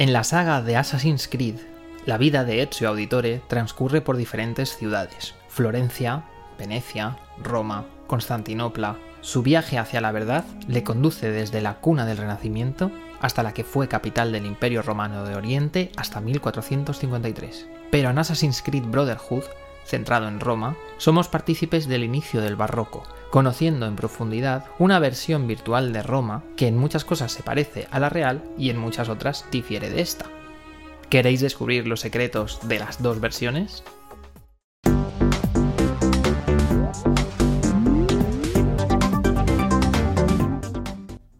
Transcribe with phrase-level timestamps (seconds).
[0.00, 1.56] En la saga de Assassin's Creed,
[2.06, 6.22] la vida de Ezio Auditore transcurre por diferentes ciudades: Florencia,
[6.56, 8.96] Venecia, Roma, Constantinopla.
[9.22, 13.64] Su viaje hacia la verdad le conduce desde la cuna del Renacimiento hasta la que
[13.64, 17.66] fue capital del Imperio Romano de Oriente hasta 1453.
[17.90, 19.42] Pero en Assassin's Creed Brotherhood,
[19.88, 25.92] centrado en Roma, somos partícipes del inicio del barroco, conociendo en profundidad una versión virtual
[25.92, 29.46] de Roma que en muchas cosas se parece a la real y en muchas otras
[29.50, 30.26] difiere de esta.
[31.08, 33.82] ¿Queréis descubrir los secretos de las dos versiones?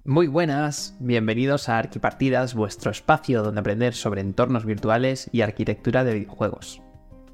[0.05, 6.15] Muy buenas, bienvenidos a Arquipartidas, vuestro espacio donde aprender sobre entornos virtuales y arquitectura de
[6.15, 6.81] videojuegos.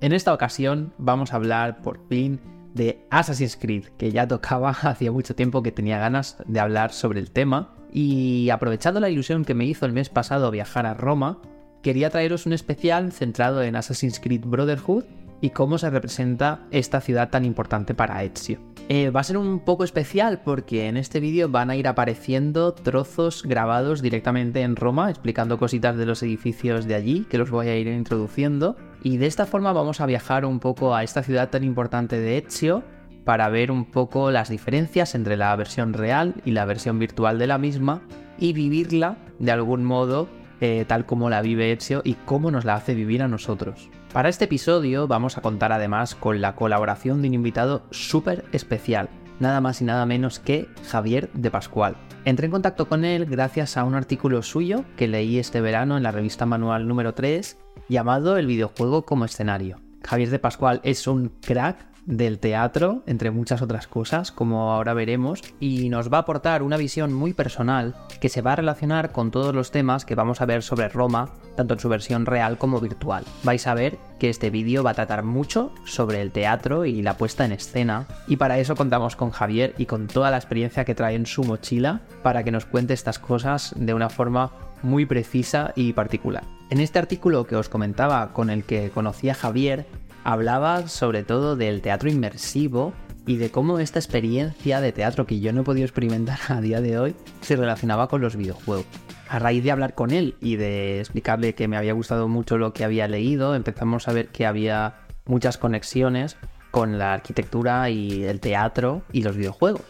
[0.05, 2.39] En esta ocasión vamos a hablar por fin
[2.75, 7.21] de Assassin's Creed, que ya tocaba hacía mucho tiempo que tenía ganas de hablar sobre
[7.21, 7.75] el tema.
[7.91, 11.41] Y aprovechando la ilusión que me hizo el mes pasado viajar a Roma,
[11.83, 15.05] quería traeros un especial centrado en Assassin's Creed Brotherhood
[15.41, 18.59] y cómo se representa esta ciudad tan importante para Ezio.
[18.91, 22.75] Eh, va a ser un poco especial porque en este vídeo van a ir apareciendo
[22.75, 27.69] trozos grabados directamente en Roma, explicando cositas de los edificios de allí, que los voy
[27.69, 28.77] a ir introduciendo.
[29.05, 32.39] Y de esta forma vamos a viajar un poco a esta ciudad tan importante de
[32.39, 32.83] Ezio
[33.25, 37.47] para ver un poco las diferencias entre la versión real y la versión virtual de
[37.47, 38.01] la misma
[38.39, 40.29] y vivirla de algún modo
[40.63, 43.91] eh, tal como la vive Ezio y cómo nos la hace vivir a nosotros.
[44.15, 49.11] Para este episodio vamos a contar además con la colaboración de un invitado súper especial,
[49.39, 51.97] nada más y nada menos que Javier de Pascual.
[52.25, 56.05] Entré en contacto con él gracias a un artículo suyo que leí este verano en
[56.05, 57.59] la revista Manual número 3
[57.89, 59.81] llamado El videojuego como escenario.
[60.05, 65.43] Javier de Pascual es un crack del teatro, entre muchas otras cosas, como ahora veremos,
[65.61, 69.31] y nos va a aportar una visión muy personal que se va a relacionar con
[69.31, 72.81] todos los temas que vamos a ver sobre Roma, tanto en su versión real como
[72.81, 73.25] virtual.
[73.43, 77.17] Vais a ver que este vídeo va a tratar mucho sobre el teatro y la
[77.17, 80.95] puesta en escena, y para eso contamos con Javier y con toda la experiencia que
[80.95, 84.53] trae en su mochila para que nos cuente estas cosas de una forma
[84.83, 86.45] muy precisa y particular.
[86.71, 89.87] En este artículo que os comentaba con el que conocí a Javier,
[90.25, 92.95] hablaba sobre todo del teatro inmersivo
[93.27, 96.81] y de cómo esta experiencia de teatro que yo no he podido experimentar a día
[96.81, 98.87] de hoy se relacionaba con los videojuegos.
[99.29, 102.73] A raíz de hablar con él y de explicarle que me había gustado mucho lo
[102.73, 104.97] que había leído, empezamos a ver que había
[105.27, 106.37] muchas conexiones
[106.71, 109.83] con la arquitectura y el teatro y los videojuegos.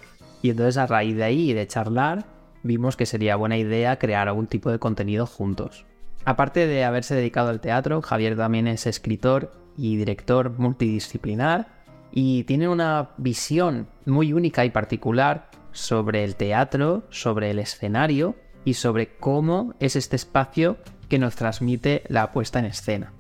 [0.43, 2.27] Y entonces a raíz de ahí y de charlar,
[2.63, 5.87] vimos que sería buena idea crear algún tipo de contenido juntos.
[6.25, 11.69] Aparte de haberse dedicado al teatro, Javier también es escritor y director multidisciplinar
[12.13, 18.75] y tiene una visión muy única y particular sobre el teatro, sobre el escenario y
[18.75, 23.13] sobre cómo es este espacio que nos transmite la puesta en escena.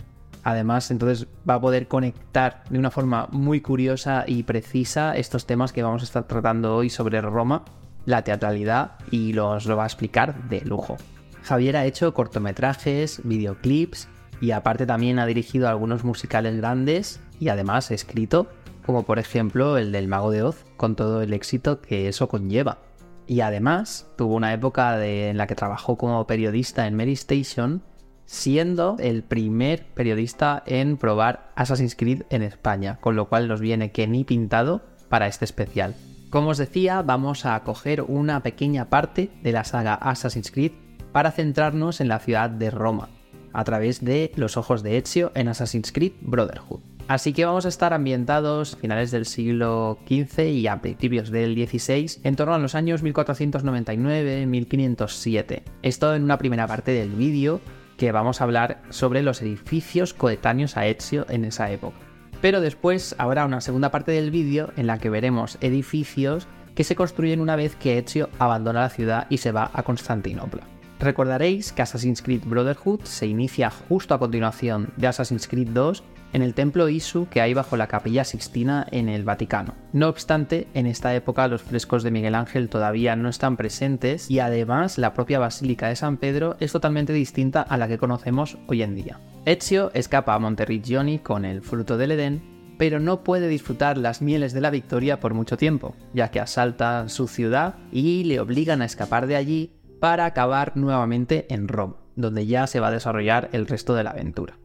[0.42, 5.72] Además, entonces va a poder conectar de una forma muy curiosa y precisa estos temas
[5.72, 7.64] que vamos a estar tratando hoy sobre Roma,
[8.06, 10.96] la teatralidad y los lo va a explicar de lujo.
[11.44, 14.08] Javier ha hecho cortometrajes, videoclips
[14.40, 18.46] y aparte también ha dirigido algunos musicales grandes y además ha escrito,
[18.86, 22.78] como por ejemplo el del Mago de Oz, con todo el éxito que eso conlleva.
[23.26, 27.82] Y además tuvo una época en la que trabajó como periodista en Mary Station,
[28.24, 33.92] siendo el primer periodista en probar Assassin's Creed en España, con lo cual nos viene
[33.92, 35.94] que ni pintado para este especial.
[36.30, 40.72] Como os decía, vamos a coger una pequeña parte de la saga Assassin's Creed
[41.14, 43.08] para centrarnos en la ciudad de Roma,
[43.52, 46.80] a través de los ojos de Ezio en Assassin's Creed Brotherhood.
[47.06, 51.54] Así que vamos a estar ambientados a finales del siglo XV y a principios del
[51.54, 55.62] XVI, en torno a los años 1499-1507.
[55.82, 57.60] Esto en una primera parte del vídeo
[57.96, 61.94] que vamos a hablar sobre los edificios coetáneos a Ezio en esa época.
[62.40, 66.96] Pero después habrá una segunda parte del vídeo en la que veremos edificios que se
[66.96, 70.74] construyen una vez que Ezio abandona la ciudad y se va a Constantinopla.
[71.04, 76.02] Recordaréis que Assassin's Creed Brotherhood se inicia justo a continuación de Assassin's Creed 2
[76.32, 79.74] en el templo Isu que hay bajo la capilla Sixtina en el Vaticano.
[79.92, 84.38] No obstante, en esta época los frescos de Miguel Ángel todavía no están presentes y
[84.38, 88.82] además la propia Basílica de San Pedro es totalmente distinta a la que conocemos hoy
[88.82, 89.20] en día.
[89.44, 92.42] Ezio escapa a Monteriggioni con el fruto del Edén,
[92.78, 97.10] pero no puede disfrutar las mieles de la victoria por mucho tiempo, ya que asaltan
[97.10, 102.46] su ciudad y le obligan a escapar de allí para acabar nuevamente en Roma, donde
[102.46, 104.58] ya se va a desarrollar el resto de la aventura.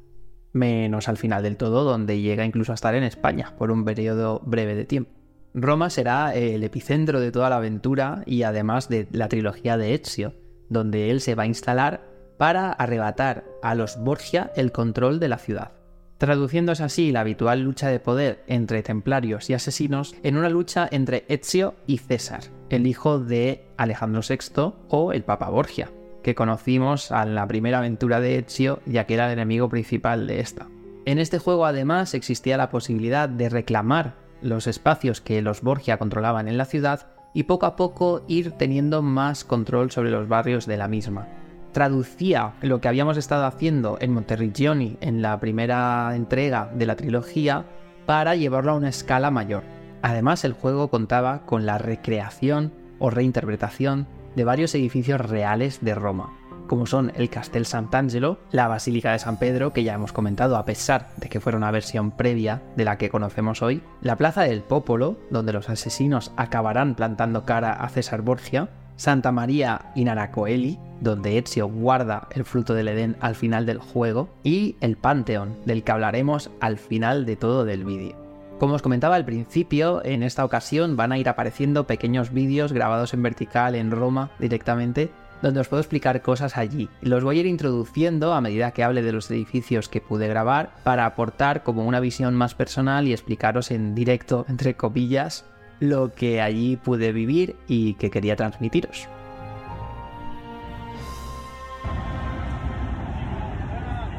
[0.51, 4.41] Menos al final del todo, donde llega incluso a estar en España por un periodo
[4.45, 5.11] breve de tiempo.
[5.53, 10.33] Roma será el epicentro de toda la aventura y además de la trilogía de Ezio,
[10.69, 12.01] donde él se va a instalar
[12.37, 15.79] para arrebatar a los Borgia el control de la ciudad
[16.19, 21.25] traduciéndose así la habitual lucha de poder entre templarios y asesinos en una lucha entre
[21.29, 25.89] Ezio y César, el hijo de Alejandro VI o el Papa Borgia,
[26.21, 30.39] que conocimos en la primera aventura de Ezio ya que era el enemigo principal de
[30.39, 30.67] esta.
[31.05, 36.47] En este juego además existía la posibilidad de reclamar los espacios que los Borgia controlaban
[36.47, 40.77] en la ciudad y poco a poco ir teniendo más control sobre los barrios de
[40.77, 41.27] la misma
[41.71, 47.65] traducía lo que habíamos estado haciendo en Monterrigioni en la primera entrega de la trilogía
[48.05, 49.63] para llevarlo a una escala mayor.
[50.01, 56.37] Además, el juego contaba con la recreación o reinterpretación de varios edificios reales de Roma,
[56.67, 60.65] como son el Castel Sant'Angelo, la Basílica de San Pedro, que ya hemos comentado a
[60.65, 64.61] pesar de que fuera una versión previa de la que conocemos hoy, la Plaza del
[64.61, 71.37] Popolo, donde los asesinos acabarán plantando cara a César Borgia, Santa María in Aracoeli, donde
[71.37, 75.91] Ezio guarda el fruto del Edén al final del juego, y el Panteón, del que
[75.91, 78.28] hablaremos al final de todo del vídeo.
[78.59, 83.13] Como os comentaba al principio, en esta ocasión van a ir apareciendo pequeños vídeos grabados
[83.13, 85.11] en vertical en Roma directamente,
[85.41, 86.89] donde os puedo explicar cosas allí.
[86.99, 90.71] Los voy a ir introduciendo a medida que hable de los edificios que pude grabar
[90.83, 95.45] para aportar como una visión más personal y explicaros en directo, entre comillas,
[95.79, 99.07] lo que allí pude vivir y que quería transmitiros.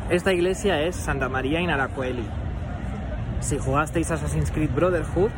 [0.08, 2.39] Esta iglesia es Santa María in Aracoeli.
[3.40, 5.31] Si jugasteis Assassin's Creed Brotherhood,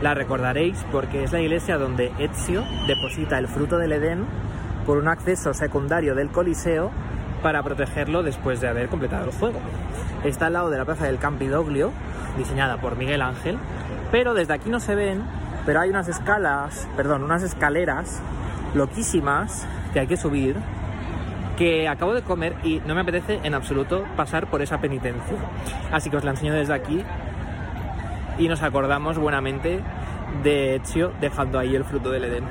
[0.00, 4.24] la recordaréis porque es la iglesia donde Ezio deposita el fruto del Edén
[4.86, 6.90] por un acceso secundario del Coliseo
[7.42, 9.60] para protegerlo después de haber completado el juego.
[10.24, 11.92] Está al lado de la plaza del Campidoglio,
[12.36, 13.58] diseñada por Miguel Ángel,
[14.10, 15.22] pero desde aquí no se ven
[15.64, 18.20] pero hay unas escalas, perdón, unas escaleras
[18.74, 20.56] loquísimas que hay que subir
[21.56, 25.36] que acabo de comer y no me apetece en absoluto pasar por esa penitencia.
[25.92, 27.04] Así que os la enseño desde aquí
[28.38, 29.80] y nos acordamos buenamente
[30.42, 32.44] de Ezio dejando ahí el fruto del Edén.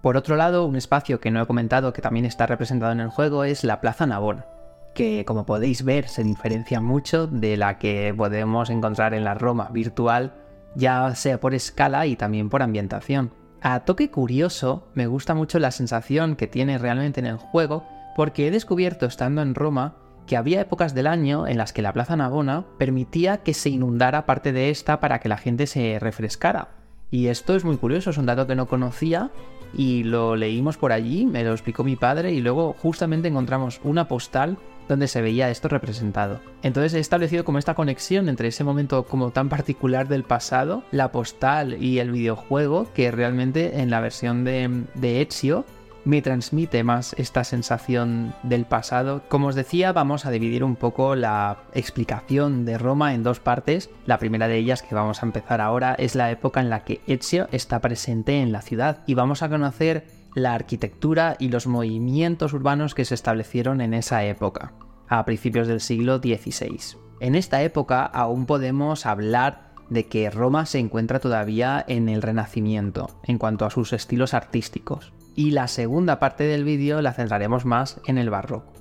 [0.00, 3.08] Por otro lado, un espacio que no he comentado que también está representado en el
[3.08, 4.46] juego es la Plaza Navona,
[4.94, 9.68] que como podéis ver se diferencia mucho de la que podemos encontrar en la Roma
[9.72, 10.34] virtual
[10.74, 13.32] ya sea por escala y también por ambientación.
[13.60, 17.84] A toque curioso, me gusta mucho la sensación que tiene realmente en el juego,
[18.16, 19.96] porque he descubierto estando en Roma
[20.26, 24.26] que había épocas del año en las que la Plaza Navona permitía que se inundara
[24.26, 26.68] parte de esta para que la gente se refrescara.
[27.10, 29.30] Y esto es muy curioso, es un dato que no conocía
[29.74, 34.08] y lo leímos por allí, me lo explicó mi padre y luego justamente encontramos una
[34.08, 34.58] postal
[34.88, 36.40] donde se veía esto representado.
[36.62, 41.12] Entonces he establecido como esta conexión entre ese momento como tan particular del pasado, la
[41.12, 45.64] postal y el videojuego, que realmente en la versión de, de Ezio
[46.04, 49.22] me transmite más esta sensación del pasado.
[49.28, 53.90] Como os decía, vamos a dividir un poco la explicación de Roma en dos partes.
[54.06, 57.00] La primera de ellas que vamos a empezar ahora es la época en la que
[57.06, 62.52] Ezio está presente en la ciudad y vamos a conocer la arquitectura y los movimientos
[62.52, 64.72] urbanos que se establecieron en esa época,
[65.08, 66.98] a principios del siglo XVI.
[67.20, 73.10] En esta época aún podemos hablar de que Roma se encuentra todavía en el Renacimiento
[73.24, 78.00] en cuanto a sus estilos artísticos, y la segunda parte del vídeo la centraremos más
[78.06, 78.72] en el barroco.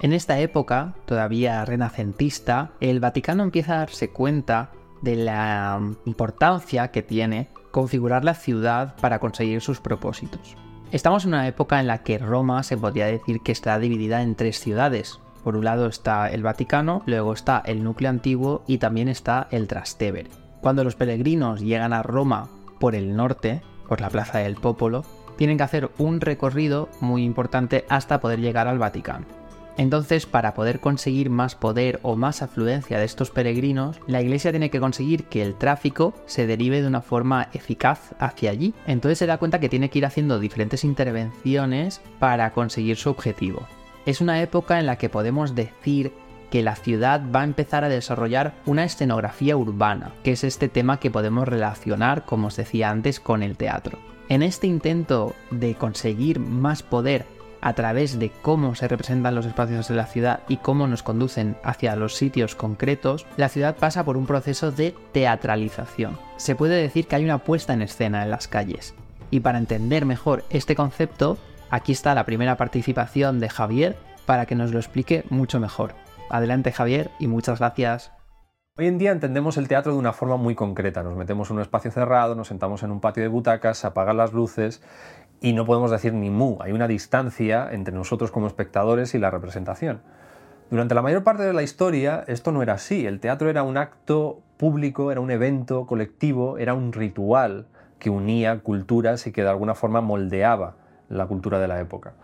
[0.00, 4.70] En esta época, todavía renacentista, el Vaticano empieza a darse cuenta
[5.02, 10.56] de la importancia que tiene configurar la ciudad para conseguir sus propósitos.
[10.92, 14.34] Estamos en una época en la que Roma se podría decir que está dividida en
[14.34, 15.20] tres ciudades.
[15.44, 19.68] Por un lado está el Vaticano, luego está el núcleo antiguo y también está el
[19.68, 20.30] Trastevere.
[20.60, 25.04] Cuando los peregrinos llegan a Roma por el norte, por la Plaza del Popolo,
[25.40, 29.24] tienen que hacer un recorrido muy importante hasta poder llegar al Vaticano.
[29.78, 34.68] Entonces, para poder conseguir más poder o más afluencia de estos peregrinos, la iglesia tiene
[34.68, 38.74] que conseguir que el tráfico se derive de una forma eficaz hacia allí.
[38.86, 43.66] Entonces se da cuenta que tiene que ir haciendo diferentes intervenciones para conseguir su objetivo.
[44.04, 46.12] Es una época en la que podemos decir
[46.50, 51.00] que la ciudad va a empezar a desarrollar una escenografía urbana, que es este tema
[51.00, 54.09] que podemos relacionar, como os decía antes, con el teatro.
[54.30, 57.26] En este intento de conseguir más poder
[57.60, 61.56] a través de cómo se representan los espacios de la ciudad y cómo nos conducen
[61.64, 66.16] hacia los sitios concretos, la ciudad pasa por un proceso de teatralización.
[66.36, 68.94] Se puede decir que hay una puesta en escena en las calles.
[69.32, 71.36] Y para entender mejor este concepto,
[71.68, 73.96] aquí está la primera participación de Javier
[74.26, 75.96] para que nos lo explique mucho mejor.
[76.30, 78.12] Adelante Javier y muchas gracias.
[78.80, 81.02] Hoy en día entendemos el teatro de una forma muy concreta.
[81.02, 84.16] Nos metemos en un espacio cerrado, nos sentamos en un patio de butacas, se apagan
[84.16, 84.80] las luces
[85.42, 89.30] y no podemos decir ni mu, hay una distancia entre nosotros como espectadores y la
[89.30, 90.00] representación.
[90.70, 93.76] Durante la mayor parte de la historia esto no era así, el teatro era un
[93.76, 97.66] acto público, era un evento colectivo, era un ritual
[97.98, 100.76] que unía culturas y que de alguna forma moldeaba
[101.10, 102.14] la cultura de la época.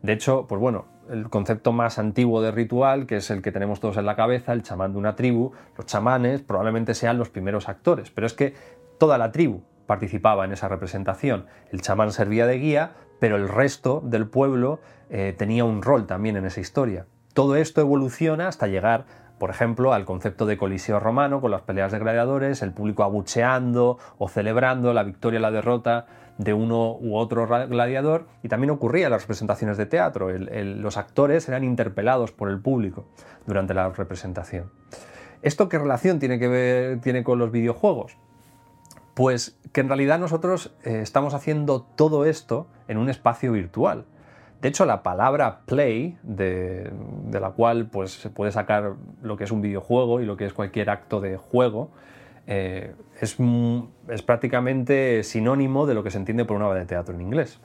[0.00, 3.80] De hecho, pues bueno, el concepto más antiguo de ritual, que es el que tenemos
[3.80, 7.68] todos en la cabeza, el chamán de una tribu, los chamanes probablemente sean los primeros
[7.68, 8.54] actores, pero es que
[8.98, 11.46] toda la tribu participaba en esa representación.
[11.72, 16.36] El chamán servía de guía, pero el resto del pueblo eh, tenía un rol también
[16.36, 17.06] en esa historia.
[17.34, 19.06] Todo esto evoluciona hasta llegar,
[19.38, 23.98] por ejemplo, al concepto de coliseo romano, con las peleas de gladiadores, el público abucheando
[24.18, 26.06] o celebrando la victoria la derrota
[26.38, 30.30] de uno u otro gladiador, y también ocurría en las representaciones de teatro.
[30.30, 33.06] los actores eran interpelados por el público
[33.46, 34.70] durante la representación.
[35.42, 38.16] ¿Esto qué relación tiene que ver tiene con los videojuegos?
[39.14, 44.06] Pues que en realidad nosotros eh, estamos haciendo todo esto en un espacio virtual.
[44.60, 46.90] De hecho, la palabra play, de,
[47.30, 50.52] la cual pues, se puede sacar lo que es un videojuego y lo que es
[50.52, 51.90] cualquier acto de juego,
[52.50, 53.36] eh, es,
[54.22, 57.60] prácticamente sinónimo de lo que se entiende por una obra de teatro en inglés.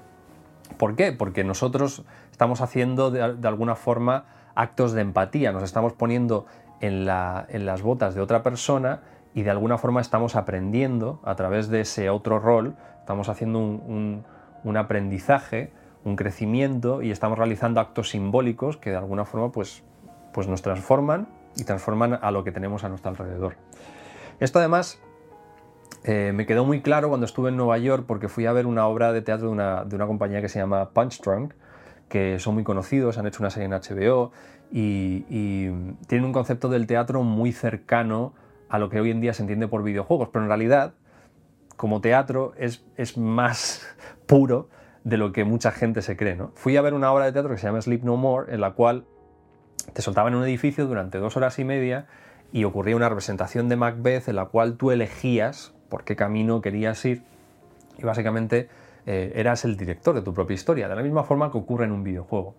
[0.77, 1.13] ¿Por qué?
[1.13, 4.25] Porque nosotros estamos haciendo de, alguna forma
[4.55, 6.45] actos de empatía, nos estamos poniendo
[6.81, 9.01] en las botas de otra persona
[9.33, 14.77] y de alguna forma estamos aprendiendo a través de ese otro rol, estamos haciendo un,
[14.77, 15.71] aprendizaje,
[16.03, 19.83] un crecimiento y estamos realizando actos simbólicos que de alguna forma pues,
[20.33, 23.55] pues nos transforman y transforman a lo que tenemos a nuestro alrededor.
[24.43, 24.99] Esto además
[26.03, 28.85] eh, me quedó muy claro cuando estuve en Nueva York porque fui a ver una
[28.87, 31.53] obra de teatro de una, de una compañía que se llama Punch Drunk,
[32.09, 34.33] que son muy conocidos, han hecho una serie en HBO
[34.69, 35.69] y,
[36.07, 38.33] tienen un concepto del teatro muy cercano
[38.67, 40.95] a lo que hoy en día se entiende por videojuegos, pero en realidad,
[41.77, 43.87] como teatro, es, es más
[44.27, 44.67] puro
[45.05, 46.35] de lo que mucha gente se cree.
[46.35, 46.51] ¿no?
[46.55, 48.71] Fui a ver una obra de teatro que se llama Sleep No More, en la
[48.71, 49.05] cual
[49.93, 52.07] te soltaban en un edificio durante dos horas y media
[52.53, 57.03] y ocurría una representación de Macbeth en la cual tú elegías por qué camino querías
[57.03, 57.23] ir
[57.97, 58.69] y básicamente
[59.07, 61.91] eh, eras el director de tu propia historia, de la misma forma que ocurre en
[61.91, 62.55] un videojuego.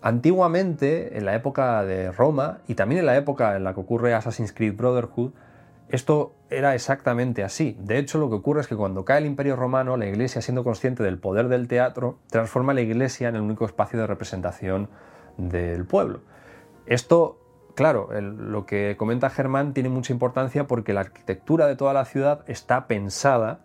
[0.00, 4.14] Antiguamente, en la época de Roma y también en la época en la que ocurre
[4.14, 5.32] Assassin's Creed Brotherhood,
[5.88, 7.76] esto era exactamente así.
[7.80, 10.62] De hecho, lo que ocurre es que cuando cae el Imperio Romano, la Iglesia, siendo
[10.62, 14.88] consciente del poder del teatro, transforma la Iglesia en el único espacio de representación
[15.36, 16.20] del pueblo.
[16.86, 17.38] Esto,
[17.74, 22.42] claro, lo que comenta Germán tiene mucha importancia porque la arquitectura de toda la ciudad
[22.46, 23.60] está pensada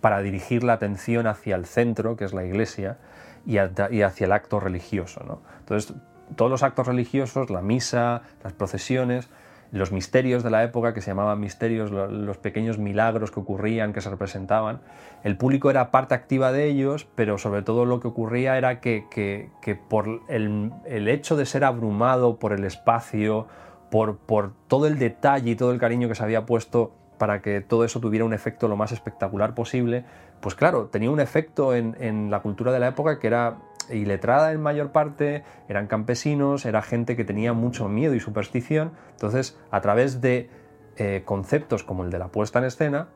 [0.00, 2.98] para dirigir la atención hacia el centro, que es la Iglesia,
[3.46, 5.40] y, hacia el acto religioso.
[5.60, 5.94] Entonces,
[6.34, 9.28] todos los actos religiosos, la misa, las procesiones,
[9.72, 14.00] los misterios de la época, que se llamaban misterios, los pequeños milagros que ocurrían, que
[14.00, 14.80] se representaban,
[15.24, 19.06] el público era parte activa de ellos, pero sobre todo lo que ocurría era que,
[19.10, 23.46] que, por el, el, hecho de ser abrumado por el espacio,
[23.90, 27.60] por, por todo el detalle y todo el cariño que se había puesto para que
[27.60, 30.04] todo eso tuviera un efecto lo más espectacular posible,
[30.40, 33.56] pues claro, tenía un efecto en, la cultura de la época que era
[33.90, 39.58] iletrada en mayor parte, eran campesinos, era gente que tenía mucho miedo y superstición, entonces
[39.70, 40.50] a través de
[40.96, 43.08] eh, conceptos como el de la puesta en escena,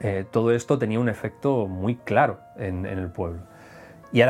[0.00, 3.42] eh, todo esto tenía un efecto muy claro en, el pueblo.
[4.12, 4.22] Y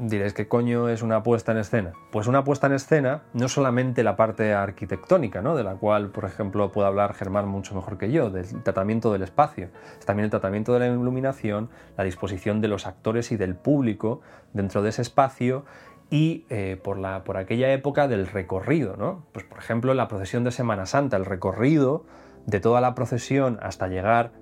[0.00, 1.92] diréis, ¿qué coño es una puesta en escena?
[2.10, 5.56] Pues una puesta en escena no solamente la parte arquitectónica, ¿no?
[5.56, 9.22] de la cual, por ejemplo, puede hablar Germán mucho mejor que yo, del tratamiento del
[9.22, 13.54] espacio, es también el tratamiento de la iluminación, la disposición de los actores y del
[13.54, 14.20] público
[14.52, 15.64] dentro de ese espacio
[16.10, 18.96] y eh, por, la, por aquella época del recorrido.
[18.96, 19.26] ¿no?
[19.32, 22.04] Pues, por ejemplo, la procesión de Semana Santa, el recorrido
[22.46, 24.32] de toda la procesión hasta llegar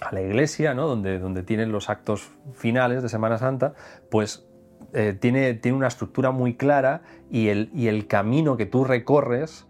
[0.00, 0.86] a la iglesia, ¿no?
[0.86, 3.74] donde, donde tienen los actos finales de Semana Santa,
[4.10, 4.49] pues
[4.92, 9.66] eh, tiene, tiene, una estructura muy clara y el, y el camino que tú recorres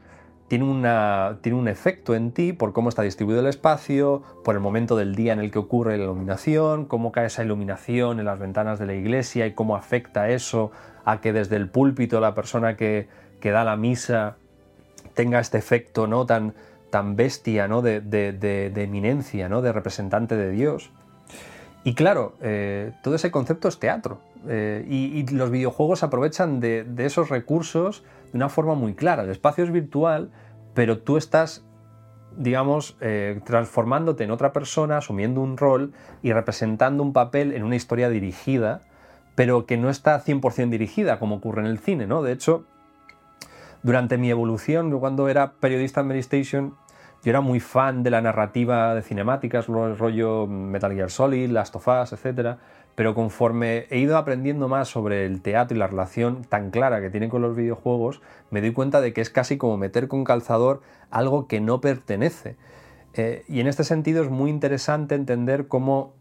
[0.48, 4.60] tiene, una, tiene, un efecto en ti por cómo está distribuido el espacio, por el
[4.60, 8.38] momento del día en el que ocurre la iluminación, cómo cae esa iluminación en las
[8.38, 10.72] ventanas de la iglesia y cómo afecta eso
[11.04, 13.08] a que desde el púlpito la persona que,
[13.40, 14.36] que da la misa
[15.14, 16.26] tenga este efecto ¿no?
[16.26, 16.54] tan,
[16.90, 17.82] tan bestia ¿no?
[17.82, 19.62] de, de, de, eminencia, ¿no?
[19.62, 20.90] de representante de Dios.
[21.82, 24.20] Y claro, eh, todo ese concepto es teatro.
[24.48, 29.22] Eh, y, los videojuegos aprovechan de, esos recursos de una forma muy clara.
[29.22, 30.30] El espacio es virtual,
[30.74, 31.64] pero tú estás,
[32.36, 37.76] digamos, eh, transformándote en otra persona, asumiendo un rol y representando un papel en una
[37.76, 38.82] historia dirigida,
[39.34, 42.22] pero que no está 100% dirigida, como ocurre en el cine, ¿no?
[42.22, 42.64] De hecho,
[43.82, 46.74] durante mi evolución, cuando era periodista en Mary Station,
[47.22, 51.86] yo era muy fan de la narrativa de cinemáticas, rollo Metal Gear Solid, Last of
[51.86, 52.56] Us, etc.
[52.94, 57.10] pero conforme he ido aprendiendo más sobre el teatro y la relación tan clara que
[57.10, 60.80] tiene con los videojuegos, me doy cuenta de que es casi como meter con calzador
[61.10, 62.56] algo que no pertenece.
[63.12, 66.14] Eh, y en este sentido es muy interesante entender cómo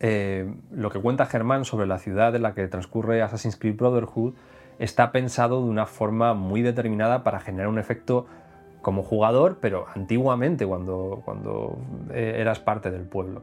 [0.00, 4.32] eh, lo que cuenta Germán sobre la ciudad en la que transcurre Assassin's Creed Brotherhood
[4.78, 8.26] está pensado de una forma muy determinada para generar un efecto
[8.82, 11.78] como jugador, pero antiguamente cuando, cuando
[12.12, 13.42] eh, eras parte del pueblo.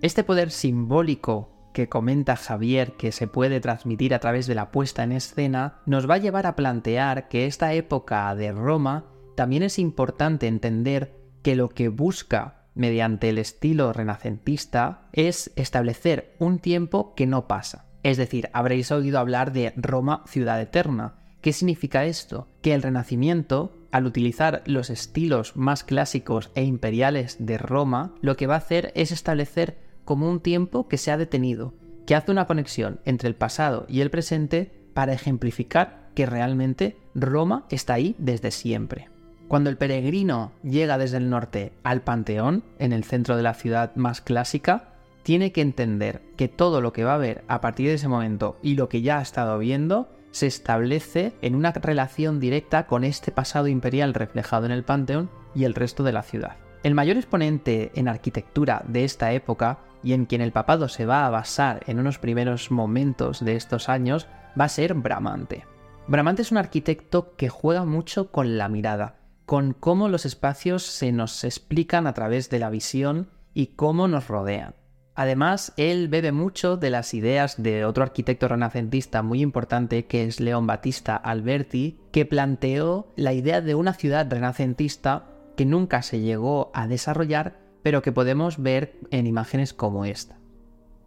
[0.00, 5.04] Este poder simbólico que comenta Javier que se puede transmitir a través de la puesta
[5.04, 9.04] en escena, nos va a llevar a plantear que esta época de Roma
[9.36, 16.58] también es importante entender que lo que busca mediante el estilo renacentista es establecer un
[16.58, 17.86] tiempo que no pasa.
[18.02, 21.14] Es decir, habréis oído hablar de Roma ciudad eterna.
[21.40, 22.48] ¿Qué significa esto?
[22.62, 28.46] Que el Renacimiento, al utilizar los estilos más clásicos e imperiales de Roma, lo que
[28.46, 31.74] va a hacer es establecer como un tiempo que se ha detenido,
[32.06, 37.66] que hace una conexión entre el pasado y el presente para ejemplificar que realmente Roma
[37.70, 39.08] está ahí desde siempre.
[39.46, 43.94] Cuando el peregrino llega desde el norte al Panteón, en el centro de la ciudad
[43.96, 47.94] más clásica, tiene que entender que todo lo que va a ver a partir de
[47.94, 52.86] ese momento y lo que ya ha estado viendo se establece en una relación directa
[52.86, 56.56] con este pasado imperial reflejado en el Panteón y el resto de la ciudad.
[56.82, 61.26] El mayor exponente en arquitectura de esta época y en quien el papado se va
[61.26, 64.26] a basar en unos primeros momentos de estos años
[64.58, 65.66] va a ser Bramante.
[66.06, 71.12] Bramante es un arquitecto que juega mucho con la mirada, con cómo los espacios se
[71.12, 74.74] nos explican a través de la visión y cómo nos rodean.
[75.18, 80.38] Además, él bebe mucho de las ideas de otro arquitecto renacentista muy importante que es
[80.38, 85.24] León Battista Alberti, que planteó la idea de una ciudad renacentista
[85.56, 90.38] que nunca se llegó a desarrollar, pero que podemos ver en imágenes como esta,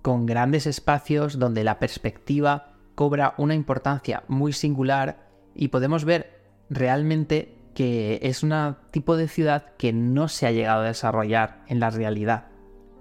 [0.01, 7.56] con grandes espacios donde la perspectiva cobra una importancia muy singular y podemos ver realmente
[7.74, 11.91] que es un tipo de ciudad que no se ha llegado a desarrollar en la
[11.91, 12.50] realidad.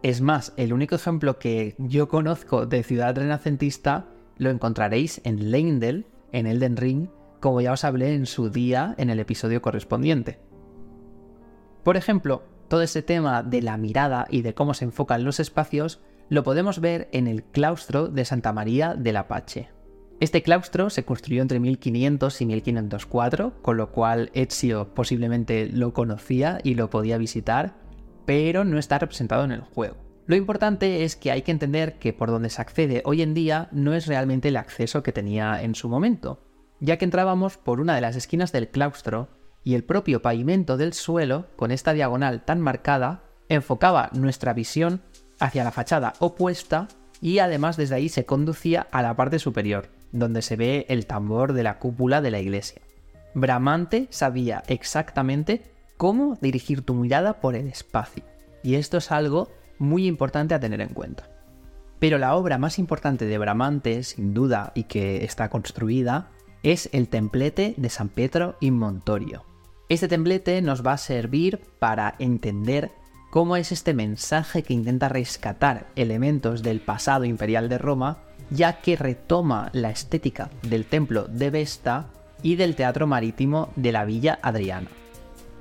[0.03, 4.07] Es más, el único ejemplo que yo conozco de ciudad renacentista
[4.39, 7.09] lo encontraréis en Leindel, en Elden Ring,
[7.41, 10.39] como ya os hablé en su día en el episodio correspondiente.
[11.85, 16.01] Por ejemplo, todo ese tema de la mirada y de cómo se enfocan los espacios
[16.31, 19.69] lo podemos ver en el claustro de Santa María del Apache.
[20.21, 26.61] Este claustro se construyó entre 1500 y 1504, con lo cual Ezio posiblemente lo conocía
[26.63, 27.75] y lo podía visitar,
[28.27, 29.97] pero no está representado en el juego.
[30.27, 33.69] Lo importante es que hay que entender que por donde se accede hoy en día
[33.73, 36.41] no es realmente el acceso que tenía en su momento,
[36.79, 39.29] ya que entrábamos por una de las esquinas del claustro
[39.65, 45.03] y el propio pavimento del suelo, con esta diagonal tan marcada, enfocaba nuestra visión
[45.41, 46.89] hacia la fachada opuesta
[47.21, 51.53] y además desde ahí se conducía a la parte superior, donde se ve el tambor
[51.53, 52.81] de la cúpula de la iglesia.
[53.35, 55.63] Bramante sabía exactamente
[56.01, 58.25] cómo dirigir tu mirada por el espacio,
[58.63, 61.29] y esto es algo muy importante a tener en cuenta.
[61.99, 66.31] Pero la obra más importante de Bramante, sin duda, y que está construida,
[66.63, 69.45] es el templete de San Pedro in Montorio,
[69.91, 72.93] este templete nos va a servir para entender
[73.31, 78.97] cómo es este mensaje que intenta rescatar elementos del pasado imperial de Roma, ya que
[78.97, 82.07] retoma la estética del templo de Vesta
[82.43, 84.89] y del teatro marítimo de la Villa Adriana.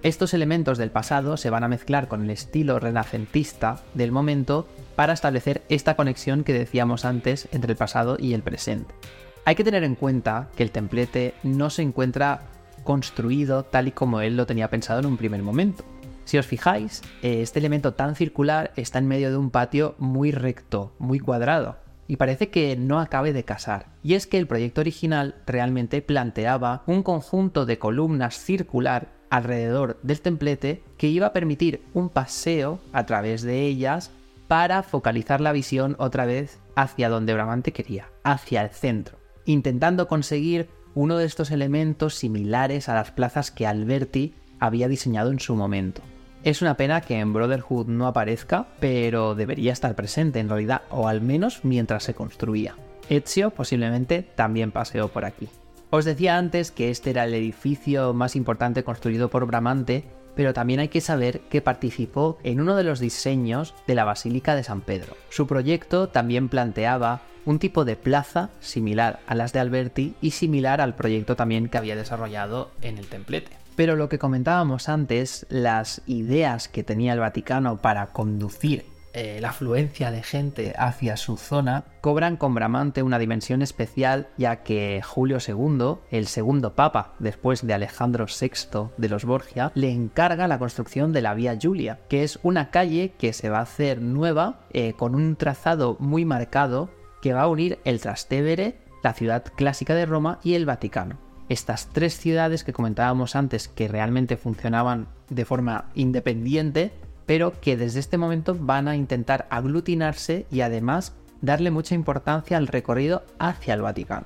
[0.02, 5.12] Estos elementos del pasado se van a mezclar con el estilo renacentista del momento para
[5.12, 8.96] establecer esta conexión que decíamos antes entre el pasado y el presente.
[9.44, 12.44] Hay que tener en cuenta que el templete no se encuentra
[12.86, 15.84] construido tal y como él lo tenía pensado en un primer momento.
[16.24, 20.32] Si os fijáis, eh, este elemento tan circular está en medio de un patio muy
[20.32, 23.88] recto, muy cuadrado, y parece que no acabe de casar.
[24.02, 30.22] Y es que el proyecto original realmente planteaba un conjunto de columnas circular alrededor del
[30.22, 34.12] templete que iba a permitir un paseo a través de ellas
[34.48, 40.70] para focalizar la visión otra vez hacia donde Bramante quería, hacia el centro, intentando conseguir
[40.96, 46.02] uno de estos elementos similares a las plazas que Alberti había diseñado en su momento.
[46.44, 51.08] Es una pena que en Brotherhood no aparezca, pero debería estar presente en realidad, o
[51.08, 52.76] al menos mientras se construía.
[53.10, 55.50] Ezio posiblemente también paseó por aquí.
[55.91, 60.04] Os decía antes que este era el edificio más importante construido por Bramante,
[60.36, 64.54] pero también hay que saber que participó en uno de los diseños de la Basílica
[64.54, 65.17] de San Pedro.
[65.30, 70.80] Su proyecto también planteaba un tipo de plaza similar a las de Alberti y similar
[70.80, 73.52] al proyecto también que había desarrollado en el templete.
[73.75, 79.50] Pero lo que comentábamos antes, las ideas que tenía el Vaticano para conducir eh, la
[79.50, 85.38] afluencia de gente hacia su zona, cobran con Bramante una dimensión especial ya que Julio
[85.45, 91.12] II, el segundo papa después de Alejandro VI de los Borgia, le encarga la construcción
[91.12, 94.93] de la Vía Julia, que es una calle que se va a hacer nueva eh,
[94.93, 96.89] con un trazado muy marcado
[97.22, 101.17] que va a unir el Trastevere, la ciudad clásica de Roma, y el Vaticano.
[101.50, 106.91] Estas tres ciudades que comentábamos antes que realmente funcionaban de forma independiente,
[107.30, 112.65] pero que desde este momento van a intentar aglutinarse y además darle mucha importancia al
[112.65, 114.26] recorrido hacia el Vaticano.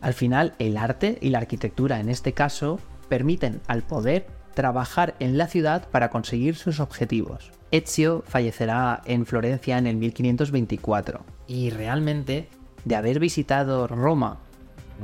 [0.00, 5.36] Al final, el arte y la arquitectura en este caso permiten al poder trabajar en
[5.36, 7.50] la ciudad para conseguir sus objetivos.
[7.72, 12.46] Ezio fallecerá en Florencia en el 1524 y realmente
[12.84, 14.38] de haber visitado Roma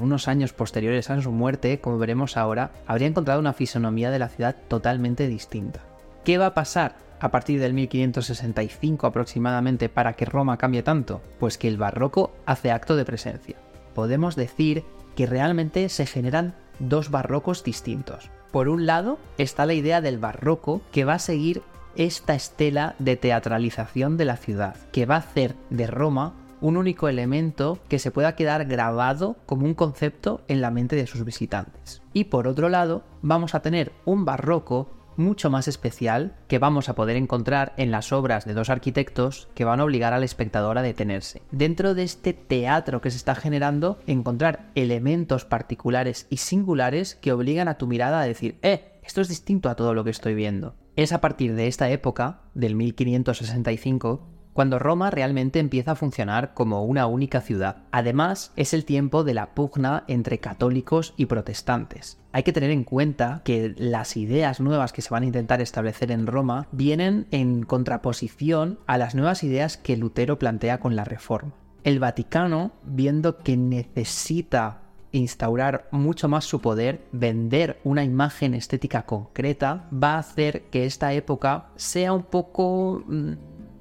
[0.00, 4.28] unos años posteriores a su muerte, como veremos ahora, habría encontrado una fisonomía de la
[4.28, 5.80] ciudad totalmente distinta.
[6.24, 11.20] ¿Qué va a pasar a partir del 1565 aproximadamente para que Roma cambie tanto?
[11.38, 13.56] Pues que el barroco hace acto de presencia.
[13.94, 18.30] Podemos decir que realmente se generan dos barrocos distintos.
[18.50, 21.62] Por un lado está la idea del barroco que va a seguir
[21.96, 27.08] esta estela de teatralización de la ciudad, que va a hacer de Roma un único
[27.08, 32.02] elemento que se pueda quedar grabado como un concepto en la mente de sus visitantes.
[32.12, 34.88] Y por otro lado, vamos a tener un barroco
[35.20, 39.64] mucho más especial que vamos a poder encontrar en las obras de dos arquitectos que
[39.64, 41.42] van a obligar al espectador a detenerse.
[41.52, 47.68] Dentro de este teatro que se está generando, encontrar elementos particulares y singulares que obligan
[47.68, 50.74] a tu mirada a decir, eh, esto es distinto a todo lo que estoy viendo.
[50.96, 56.84] Es a partir de esta época, del 1565, cuando Roma realmente empieza a funcionar como
[56.84, 57.84] una única ciudad.
[57.92, 62.18] Además, es el tiempo de la pugna entre católicos y protestantes.
[62.32, 66.10] Hay que tener en cuenta que las ideas nuevas que se van a intentar establecer
[66.12, 71.52] en Roma vienen en contraposición a las nuevas ideas que Lutero plantea con la Reforma.
[71.82, 74.82] El Vaticano, viendo que necesita
[75.12, 81.12] instaurar mucho más su poder, vender una imagen estética concreta, va a hacer que esta
[81.12, 83.32] época sea un poco mm,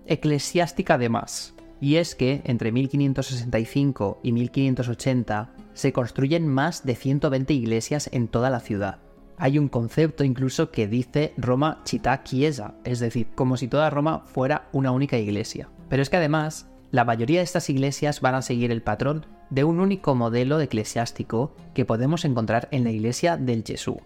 [0.10, 1.56] eclesiástica de más.
[1.80, 8.50] Y es que entre 1565 y 1580 se construyen más de 120 iglesias en toda
[8.50, 9.00] la ciudad.
[9.38, 14.24] Hay un concepto incluso que dice Roma città chiesa, es decir, como si toda Roma
[14.26, 15.70] fuera una única iglesia.
[15.88, 19.64] Pero es que además, la mayoría de estas iglesias van a seguir el patrón de
[19.64, 23.98] un único modelo eclesiástico que podemos encontrar en la iglesia del Jesús.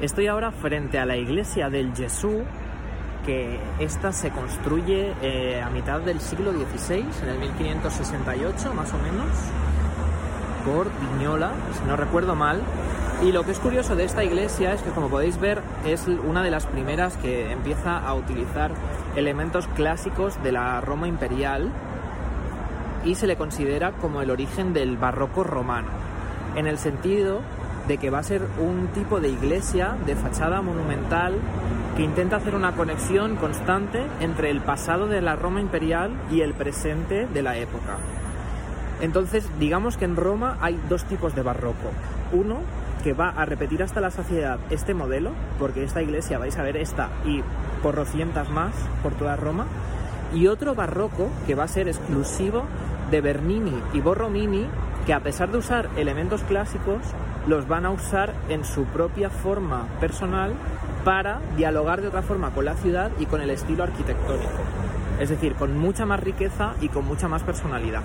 [0.00, 2.42] Estoy ahora frente a la iglesia del Jesús
[3.24, 8.98] que esta se construye eh, a mitad del siglo XVI, en el 1568 más o
[8.98, 9.28] menos,
[10.64, 12.62] por Viñola, si no recuerdo mal.
[13.22, 16.42] Y lo que es curioso de esta iglesia es que, como podéis ver, es una
[16.42, 18.72] de las primeras que empieza a utilizar
[19.14, 21.70] elementos clásicos de la Roma imperial
[23.04, 25.88] y se le considera como el origen del barroco romano,
[26.56, 27.40] en el sentido
[27.86, 31.34] de que va a ser un tipo de iglesia de fachada monumental
[32.02, 37.26] intenta hacer una conexión constante entre el pasado de la Roma imperial y el presente
[37.26, 37.98] de la época.
[39.00, 41.90] Entonces, digamos que en Roma hay dos tipos de barroco.
[42.32, 42.60] Uno,
[43.02, 46.76] que va a repetir hasta la saciedad este modelo, porque esta iglesia vais a ver
[46.76, 47.42] esta y
[47.82, 49.66] por rocientas más por toda Roma.
[50.32, 52.64] Y otro barroco que va a ser exclusivo
[53.10, 54.66] de Bernini y Borromini,
[55.04, 57.02] que a pesar de usar elementos clásicos,
[57.46, 60.54] los van a usar en su propia forma personal
[61.04, 64.50] para dialogar de otra forma con la ciudad y con el estilo arquitectónico.
[65.20, 68.02] Es decir, con mucha más riqueza y con mucha más personalidad.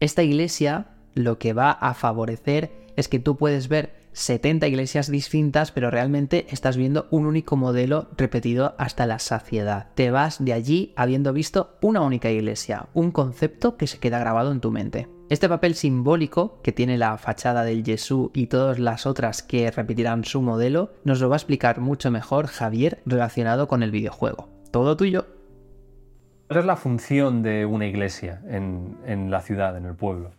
[0.00, 5.72] Esta iglesia lo que va a favorecer es que tú puedes ver 70 iglesias distintas,
[5.72, 9.88] pero realmente estás viendo un único modelo repetido hasta la saciedad.
[9.94, 14.52] Te vas de allí habiendo visto una única iglesia, un concepto que se queda grabado
[14.52, 15.06] en tu mente.
[15.28, 20.24] Este papel simbólico que tiene la fachada del Jesús y todas las otras que repetirán
[20.24, 24.48] su modelo, nos lo va a explicar mucho mejor Javier relacionado con el videojuego.
[24.70, 25.26] Todo tuyo.
[26.48, 30.30] ¿Cuál es la función de una iglesia en, en la ciudad, en el pueblo?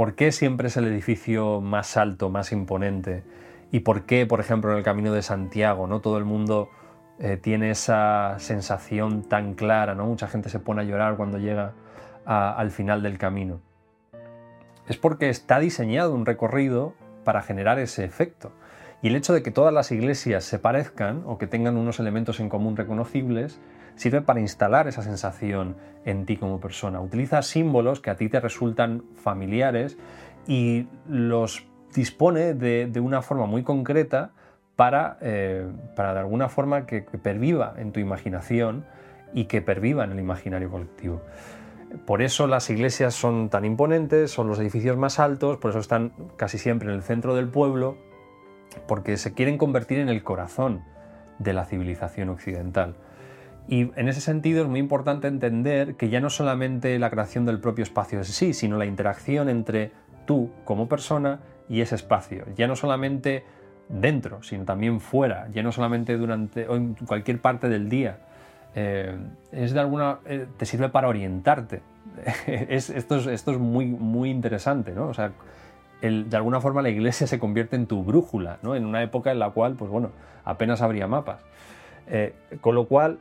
[0.00, 3.22] ¿Por qué siempre es el edificio más alto, más imponente?
[3.70, 6.70] ¿Y por qué, por ejemplo, en el Camino de Santiago, no todo el mundo
[7.18, 10.06] eh, tiene esa sensación tan clara, ¿no?
[10.06, 11.74] Mucha gente se pone a llorar cuando llega
[12.24, 13.60] al final del camino
[14.88, 18.52] es porque está diseñado un recorrido para generar ese efecto.
[19.02, 22.40] Y el hecho de que todas las iglesias se parezcan o que tengan unos elementos
[22.40, 23.60] en común reconocibles
[24.00, 27.02] sirve para instalar esa sensación en ti como persona.
[27.02, 29.98] Utiliza símbolos que a ti te resultan familiares
[30.46, 34.30] y los dispone de, una forma muy concreta
[34.74, 38.86] para, eh, para de alguna forma que perviva en tu imaginación
[39.34, 41.20] y que perviva en el imaginario colectivo.
[42.06, 46.14] Por eso las iglesias son tan imponentes, son los edificios más altos, por eso están
[46.36, 47.98] casi siempre en el centro del pueblo,
[48.88, 50.84] porque se quieren convertir en el corazón
[51.38, 52.96] de la civilización occidental.
[53.70, 57.60] Y en ese sentido es muy importante entender que ya no solamente la creación del
[57.60, 59.92] propio espacio es sí, sino la interacción entre
[60.26, 62.46] tú como persona y ese espacio.
[62.56, 63.44] Ya no solamente
[63.88, 68.18] dentro, sino también fuera, ya no solamente durante o en cualquier parte del día.
[68.74, 69.16] Eh,
[69.52, 71.80] es de alguna, eh, te sirve para orientarte.
[72.48, 75.06] esto es, esto es muy, muy interesante, ¿no?
[75.06, 75.30] O sea,
[76.02, 78.74] de alguna forma la iglesia se convierte en tu brújula, ¿no?
[78.74, 80.10] En una época en la cual, pues bueno,
[80.44, 81.38] apenas habría mapas.
[82.08, 83.20] Eh, con lo cual,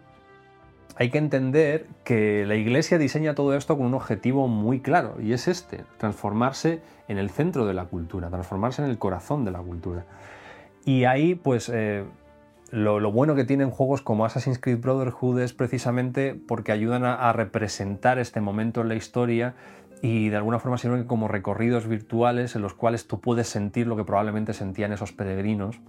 [0.95, 5.33] hay que entender que la iglesia diseña todo esto con un objetivo muy claro, y
[5.33, 9.59] es este, transformarse en el centro de la cultura, transformarse en el corazón de la
[9.59, 10.05] cultura.
[10.85, 11.71] Y ahí, pues,
[12.71, 18.19] lo, bueno que tienen juegos como Assassin's Creed Brotherhood es precisamente porque ayudan a, representar
[18.19, 19.55] este momento en la historia
[20.01, 23.97] y de alguna forma sirven como recorridos virtuales en los cuales tú puedes sentir lo
[23.97, 25.79] que probablemente sentían esos peregrinos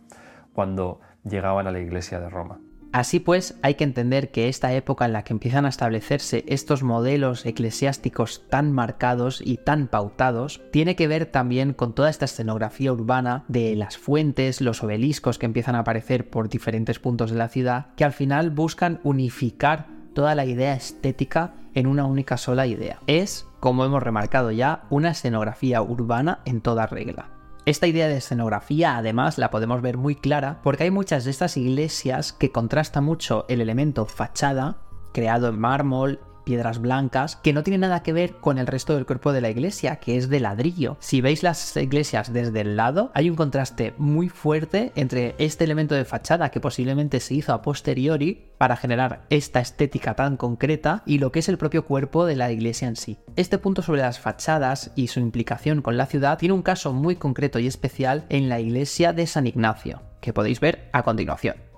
[0.52, 2.60] cuando llegaban a la iglesia de Roma.
[2.92, 6.82] Así pues, hay que entender que esta época en la que empiezan a establecerse estos
[6.82, 12.92] modelos eclesiásticos tan marcados y tan pautados, tiene que ver también con toda esta escenografía
[12.92, 17.48] urbana de las fuentes, los obeliscos que empiezan a aparecer por diferentes puntos de la
[17.48, 22.98] ciudad, que al final buscan unificar toda la idea estética en una única sola idea.
[23.06, 27.39] Es, como hemos remarcado ya, una escenografía urbana en toda regla.
[27.70, 31.56] Esta idea de escenografía además la podemos ver muy clara porque hay muchas de estas
[31.56, 34.78] iglesias que contrasta mucho el elemento fachada,
[35.12, 36.18] creado en mármol,
[36.50, 39.50] piedras blancas, que no tiene nada que ver con el resto del cuerpo de la
[39.50, 40.96] iglesia, que es de ladrillo.
[40.98, 45.94] Si veis las iglesias desde el lado, hay un contraste muy fuerte entre este elemento
[45.94, 51.18] de fachada que posiblemente se hizo a posteriori para generar esta estética tan concreta y
[51.18, 53.16] lo que es el propio cuerpo de la iglesia en sí.
[53.36, 57.14] Este punto sobre las fachadas y su implicación con la ciudad tiene un caso muy
[57.14, 61.69] concreto y especial en la iglesia de San Ignacio, que podéis ver a continuación.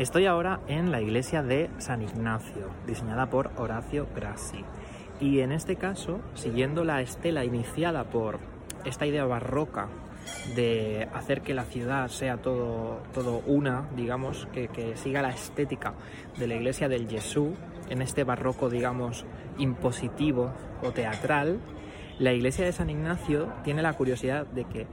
[0.00, 4.64] Estoy ahora en la iglesia de San Ignacio, diseñada por Horacio Grassi.
[5.20, 8.38] Y en este caso, siguiendo la estela iniciada por
[8.86, 9.88] esta idea barroca
[10.56, 15.92] de hacer que la ciudad sea todo, todo una, digamos, que, que siga la estética
[16.38, 17.50] de la iglesia del Jesús,
[17.90, 19.26] en este barroco, digamos,
[19.58, 21.60] impositivo o teatral,
[22.18, 24.86] la iglesia de San Ignacio tiene la curiosidad de que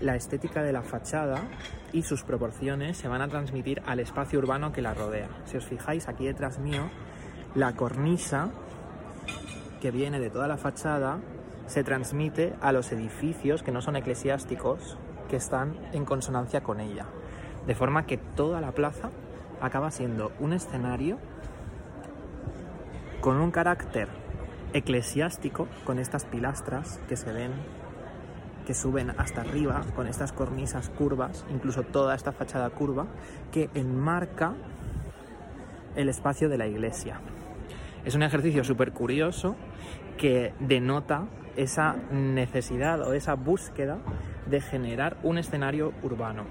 [0.00, 1.40] la estética de la fachada
[1.92, 5.28] y sus proporciones se van a transmitir al espacio urbano que la rodea.
[5.46, 6.90] Si os fijáis aquí detrás mío,
[7.54, 8.50] la cornisa
[9.80, 11.18] que viene de toda la fachada
[11.66, 14.96] se transmite a los edificios que no son eclesiásticos
[15.28, 17.06] que están en consonancia con ella.
[17.66, 19.10] De forma que toda la plaza
[19.60, 21.18] acaba siendo un escenario
[23.20, 24.08] con un carácter
[24.72, 27.52] eclesiástico, con estas pilastras que se ven
[28.68, 33.06] que suben hasta arriba con estas cornisas curvas, incluso toda esta fachada curva,
[33.50, 34.52] que enmarca
[35.96, 37.18] el espacio de la iglesia.
[38.04, 39.56] Es un ejercicio súper curioso
[40.18, 44.00] que denota esa necesidad o esa búsqueda
[44.44, 46.44] de generar un escenario urbano.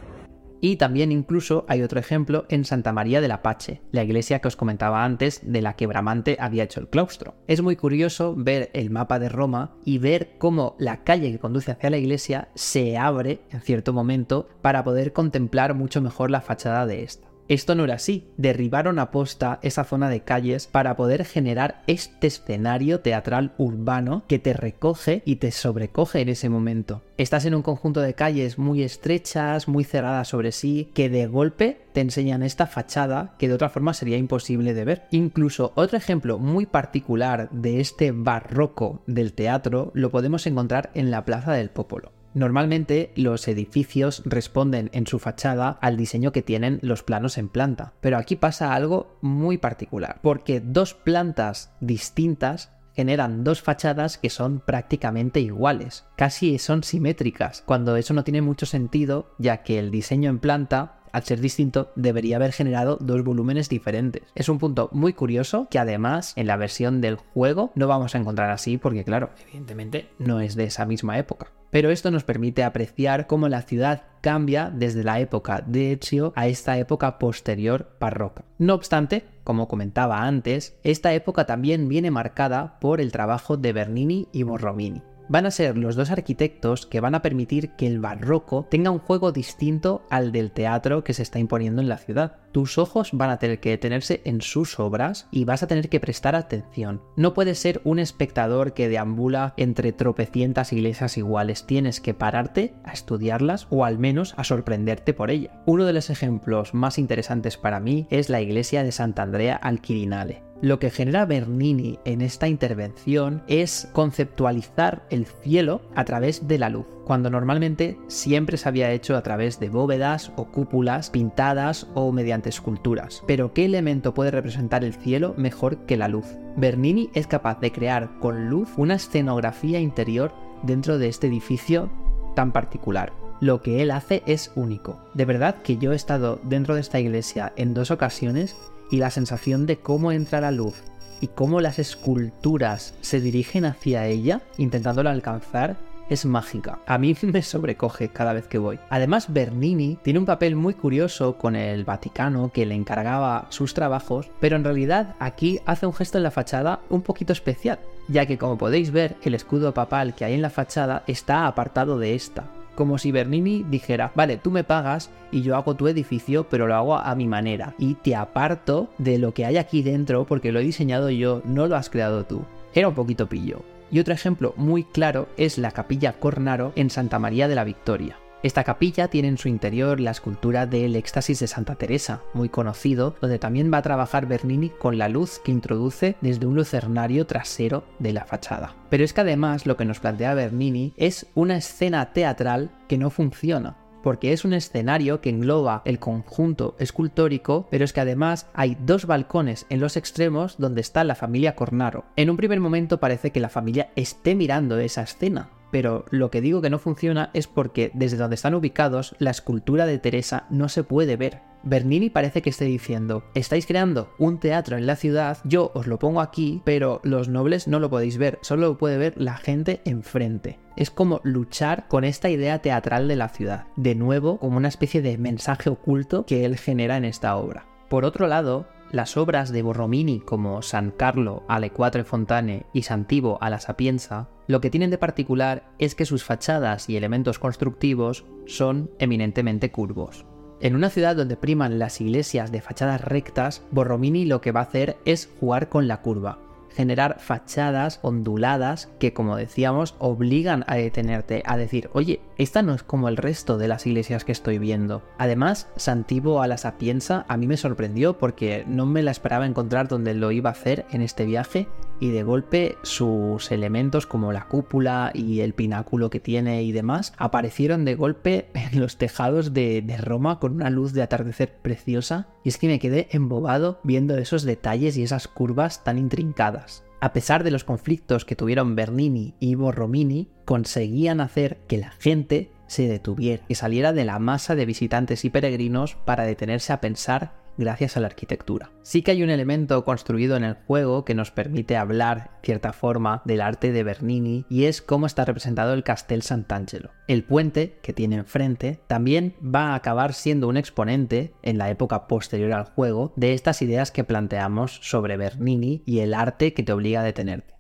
[0.62, 4.56] Y también incluso hay otro ejemplo en Santa María del Apache, la iglesia que os
[4.56, 7.36] comentaba antes de la que Bramante había hecho el claustro.
[7.48, 11.72] Es muy curioso ver el mapa de Roma y ver cómo la calle que conduce
[11.72, 16.86] hacia la iglesia se abre en cierto momento para poder contemplar mucho mejor la fachada
[16.86, 17.27] de esta.
[17.50, 22.28] Esto no era así, derribaron a posta esa zona de calles para poder generar este
[22.28, 27.04] escenario teatral urbano que te recoge y te sobrecoge en ese momento.
[27.18, 31.80] Estás en un conjunto de calles muy estrechas, muy cerradas sobre sí, que de golpe
[31.94, 35.04] te enseñan esta fachada que de otra forma sería imposible de ver.
[35.12, 41.24] Incluso otro ejemplo muy particular de este barroco del teatro lo podemos encontrar en la
[41.24, 42.17] Plaza del Popolo.
[42.34, 47.94] Normalmente los edificios responden en su fachada al diseño que tienen los planos en planta,
[48.02, 54.60] pero aquí pasa algo muy particular, porque dos plantas distintas generan dos fachadas que son
[54.60, 60.32] prácticamente iguales, casi son simétricas, cuando eso no tiene mucho sentido, ya que el diseño
[60.32, 64.24] en planta al ser distinto, debería haber generado dos volúmenes diferentes.
[64.36, 68.20] Es un punto muy curioso que además en la versión del juego no vamos a
[68.20, 72.64] encontrar así porque claro, evidentemente no es de esa misma época pero esto nos permite
[72.64, 78.46] apreciar cómo la ciudad cambia desde la época de Ezio a esta época posterior barroca.
[78.58, 84.28] No obstante, como comentaba antes, esta época también viene marcada por el trabajo de Bernini
[84.32, 85.02] y Borromini.
[85.30, 89.00] Van a ser los dos arquitectos que van a permitir que el barroco tenga un
[89.00, 92.38] juego distinto al del teatro que se está imponiendo en la ciudad.
[92.52, 96.00] Tus ojos van a tener que detenerse en sus obras y vas a tener que
[96.00, 97.02] prestar atención.
[97.16, 102.94] No puedes ser un espectador que deambula entre tropecientas iglesias iguales, tienes que pararte a
[102.94, 105.62] estudiarlas o al menos a sorprenderte por ella.
[105.66, 110.47] Uno de los ejemplos más interesantes para mí es la iglesia de Sant'Andrea al Quirinale.
[110.60, 116.70] Lo que genera Bernini en esta intervención es conceptualizar el cielo a través de la
[116.70, 122.12] luz, cuando normalmente siempre se había hecho a través de bóvedas o cúpulas pintadas o
[122.12, 123.24] mediante esculturas.
[123.28, 126.26] Pero ¿qué elemento puede representar el cielo mejor que la luz?
[126.56, 131.92] Bernini es capaz de crear con luz una escenografía interior dentro de este edificio
[132.36, 133.14] tan particular.
[133.42, 135.00] Lo que él hace es único.
[135.14, 138.56] De verdad que yo he estado dentro de esta iglesia en dos ocasiones
[138.92, 140.76] y la sensación de cómo entra la luz
[141.22, 145.78] y cómo las esculturas se dirigen hacia ella, intentándola alcanzar,
[146.10, 146.80] es mágica.
[146.86, 148.80] A mí me sobrecoge cada vez que voy.
[148.90, 154.30] Además, Bernini tiene un papel muy curioso con el Vaticano que le encargaba sus trabajos,
[154.40, 158.38] pero en realidad aquí hace un gesto en la fachada un poquito especial, ya que
[158.38, 162.46] como podéis ver, el escudo papal que hay en la fachada está apartado de esta
[162.78, 166.76] como si Bernini dijera, vale, tú me pagas y yo hago tu edificio, pero lo
[166.76, 170.60] hago a mi manera y te aparto de lo que hay aquí dentro porque lo
[170.60, 172.44] he diseñado yo, no lo has creado tú.
[172.76, 173.64] Era un poquito pillo.
[173.90, 178.18] Y otro ejemplo muy claro es la capilla Cornaro en Santa María de la Victoria.
[178.44, 183.16] Esta capilla tiene en su interior la escultura del Éxtasis de Santa Teresa, muy conocido,
[183.20, 187.84] donde también va a trabajar Bernini con la luz que introduce desde un lucernario trasero
[187.98, 188.76] de la fachada.
[188.92, 193.10] Pero es que además lo que nos plantea Bernini es una escena teatral que no
[193.10, 198.78] funciona, porque es un escenario que engloba el conjunto escultórico, pero es que además hay
[198.86, 202.06] dos balcones en los extremos donde está la familia Cornaro.
[202.16, 206.42] En un primer momento parece que la familia esté mirando esa escena, pero lo que
[206.42, 210.70] digo que no funciona es porque desde donde están ubicados la escultura de Teresa no
[210.70, 211.42] se puede ver.
[211.64, 216.00] Bernini parece que esté diciendo, estáis creando un teatro en la ciudad, yo os lo
[216.00, 219.82] pongo aquí, pero los nobles no lo podéis ver, solo lo puede ver la gente
[219.84, 220.60] enfrente.
[220.78, 225.02] Es como luchar con esta idea teatral de la ciudad, de nuevo como una especie
[225.02, 227.66] de mensaje oculto que él genera en esta obra.
[227.90, 233.38] Por otro lado, las obras de Borromini como San Carlo alle Quattro Fontane y Santivo
[233.42, 238.26] a la Sapienza, lo que tienen de particular es que sus fachadas y elementos constructivos
[238.46, 240.26] son eminentemente curvos.
[240.60, 244.64] En una ciudad donde priman las iglesias de fachadas rectas, Borromini lo que va a
[244.64, 246.40] hacer es jugar con la curva,
[246.78, 252.82] generar fachadas onduladas que, como decíamos, obligan a detenerte, a decir, oye, esta no es
[252.82, 255.04] como el resto de las iglesias que estoy viendo.
[255.20, 259.88] Además, Santivo a la Sapienza a mí me sorprendió porque no me la esperaba encontrar
[259.88, 261.68] donde lo iba a hacer en este viaje
[262.00, 267.14] y de golpe sus elementos como la cúpula y el pináculo que tiene y demás
[267.18, 272.28] aparecieron de golpe en los tejados de, de, Roma con una luz de atardecer preciosa
[272.44, 276.84] y es que me quedé embobado viendo esos detalles y esas curvas tan intrincadas.
[277.00, 282.52] A pesar de los conflictos que tuvieron Bernini y Borromini, conseguían hacer que la gente
[282.66, 287.47] se detuviera, y saliera de la masa de visitantes y peregrinos para detenerse a pensar
[287.58, 288.72] gracias a la arquitectura.
[288.82, 293.22] Sí que hay un elemento construido en el juego que nos permite hablar, cierta forma,
[293.26, 296.92] del arte de Bernini y es cómo está representado el Castel Sant'Angelo.
[297.08, 302.08] El puente que tiene enfrente también va a acabar siendo un exponente, en la época
[302.08, 306.74] posterior al juego, de estas ideas que planteamos sobre Bernini y el arte que te
[306.74, 307.56] obliga a detenerte.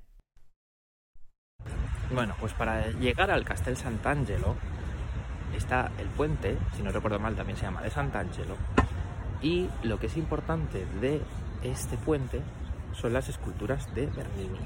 [2.13, 4.55] Bueno, pues para llegar al Castel Sant'Angelo
[5.55, 8.55] está el puente, si no recuerdo mal también se llama de Sant'Angelo,
[9.41, 11.21] y lo que es importante de
[11.63, 12.41] este puente
[12.93, 14.59] son las esculturas de Bernini.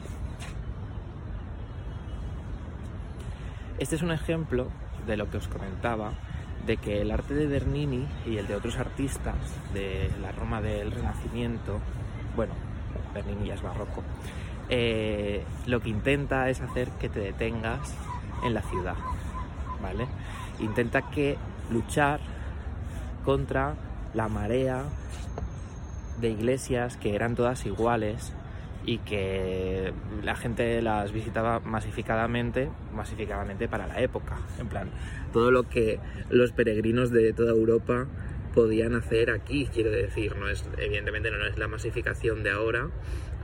[3.78, 4.68] Este es un ejemplo
[5.08, 6.14] de lo que os comentaba,
[6.66, 9.36] de que el arte de Bernini y el de otros artistas
[9.74, 11.80] de la Roma del Renacimiento,
[12.36, 12.54] bueno,
[13.14, 14.04] Bernini ya es barroco,
[14.70, 17.94] eh, lo que intenta es hacer que te detengas
[18.44, 18.96] en la ciudad,
[19.82, 20.08] ¿vale?
[20.60, 21.38] Intenta que
[21.72, 22.20] luchar
[23.26, 23.74] contra
[24.14, 24.84] la marea
[26.20, 28.34] de iglesias que eran todas iguales
[28.86, 29.94] y que
[30.24, 34.38] la gente las visitaba masificadamente, masificadamente para la época.
[34.60, 34.90] En plan,
[35.34, 36.00] todo lo que
[36.30, 38.08] los peregrinos de toda Europa
[38.56, 42.90] podían hacer aquí, quiero decir, no es, evidentemente no es la masificación de ahora,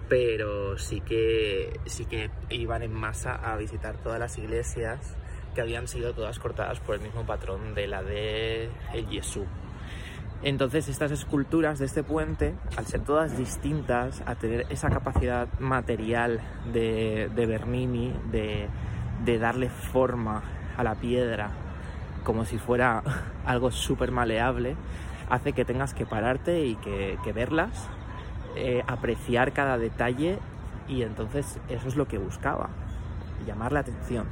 [0.09, 5.15] pero sí que, sí que iban en masa a visitar todas las iglesias
[5.53, 9.45] que habían sido todas cortadas por el mismo patrón de la de el Jesús.
[10.43, 16.39] Entonces estas esculturas de este puente, al ser todas distintas, a tener esa capacidad material
[16.71, 20.43] de, Bernini, de, darle forma
[20.77, 21.49] a la piedra
[22.23, 23.03] como si fuera
[23.45, 24.75] algo súper maleable,
[25.29, 27.87] hace que tengas que pararte y que, verlas,
[28.55, 30.37] eh, apreciar cada detalle
[30.87, 32.69] y entonces eso es lo que buscaba,
[33.45, 34.27] llamar la atención.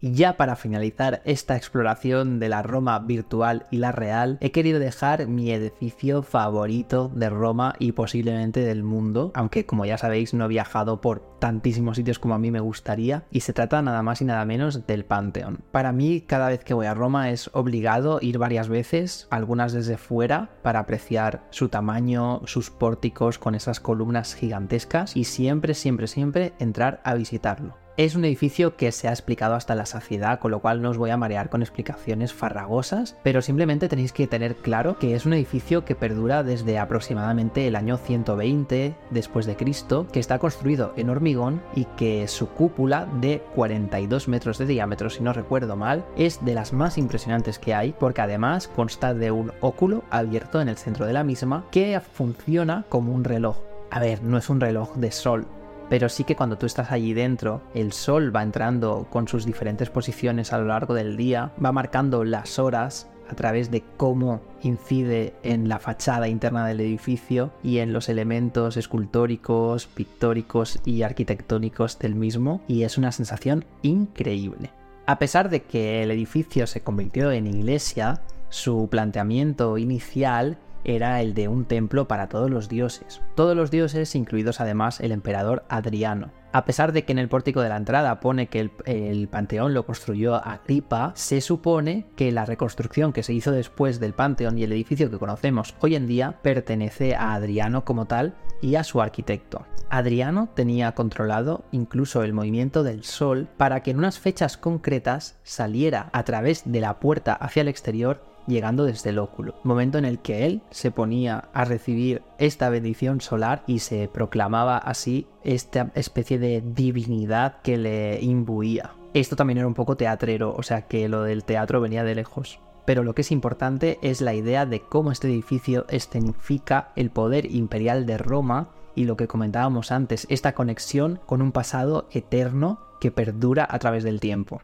[0.00, 4.78] Y ya para finalizar esta exploración de la Roma virtual y la real, he querido
[4.78, 10.44] dejar mi edificio favorito de Roma y posiblemente del mundo, aunque como ya sabéis no
[10.44, 14.20] he viajado por tantísimos sitios como a mí me gustaría, y se trata nada más
[14.20, 15.64] y nada menos del Panteón.
[15.72, 19.98] Para mí, cada vez que voy a Roma es obligado ir varias veces, algunas desde
[19.98, 26.52] fuera, para apreciar su tamaño, sus pórticos con esas columnas gigantescas, y siempre, siempre, siempre
[26.58, 27.87] entrar a visitarlo.
[27.98, 30.98] Es un edificio que se ha explicado hasta la saciedad, con lo cual no os
[30.98, 35.32] voy a marear con explicaciones farragosas, pero simplemente tenéis que tener claro que es un
[35.32, 41.10] edificio que perdura desde aproximadamente el año 120 después de Cristo, que está construido en
[41.10, 46.44] hormigón y que su cúpula de 42 metros de diámetro, si no recuerdo mal, es
[46.44, 50.76] de las más impresionantes que hay, porque además consta de un óculo abierto en el
[50.76, 53.58] centro de la misma que funciona como un reloj.
[53.90, 55.48] A ver, no es un reloj de sol,
[55.88, 59.90] pero sí que cuando tú estás allí dentro, el sol va entrando con sus diferentes
[59.90, 65.34] posiciones a lo largo del día, va marcando las horas a través de cómo incide
[65.42, 72.14] en la fachada interna del edificio y en los elementos escultóricos, pictóricos y arquitectónicos del
[72.14, 74.70] mismo, y es una sensación increíble.
[75.06, 80.58] A pesar de que el edificio se convirtió en iglesia, su planteamiento inicial
[80.94, 83.20] era el de un templo para todos los dioses.
[83.34, 86.30] Todos los dioses, incluidos además el emperador Adriano.
[86.50, 89.84] A pesar de que en el pórtico de la entrada pone que el, panteón lo
[89.84, 94.72] construyó Agripa, se supone que la reconstrucción que se hizo después del panteón y el
[94.72, 99.66] edificio que conocemos hoy en día pertenece a Adriano como tal y a su arquitecto.
[99.90, 106.08] Adriano tenía controlado incluso el movimiento del sol para que en unas fechas concretas saliera
[106.12, 110.18] a través de la puerta hacia el exterior llegando desde el óculo, momento en el
[110.18, 116.38] que él se ponía a recibir esta bendición solar y se proclamaba así esta especie
[116.38, 118.92] de divinidad que le imbuía.
[119.14, 122.60] Esto también era un poco teatrero, o sea que lo del teatro venía de lejos.
[122.84, 127.52] Pero lo que es importante es la idea de cómo este edificio escenifica el poder
[127.52, 133.10] imperial de Roma y lo que comentábamos antes, esta conexión con un pasado eterno que
[133.10, 134.62] perdura a través del tiempo.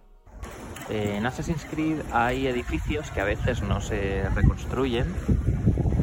[0.90, 5.14] En Assassin's Creed hay edificios que a veces no se reconstruyen,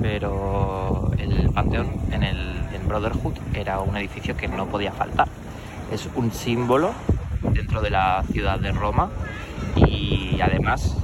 [0.02, 2.40] pero el Panteón en, el,
[2.88, 5.28] Brotherhood era un edificio que no podía faltar.
[5.94, 6.94] Es un símbolo
[7.42, 9.10] dentro de la ciudad de Roma
[9.76, 10.98] y además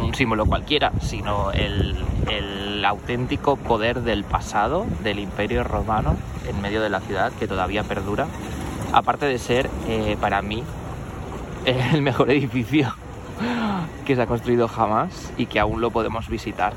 [0.00, 1.96] un símbolo cualquiera, sino el,
[2.84, 6.16] auténtico poder del pasado del imperio romano
[6.46, 8.26] en medio de la ciudad que todavía perdura,
[8.92, 10.62] aparte de ser eh, para mí
[11.64, 12.94] el mejor edificio
[14.04, 16.74] que se ha construido jamás y que aún lo podemos visitar.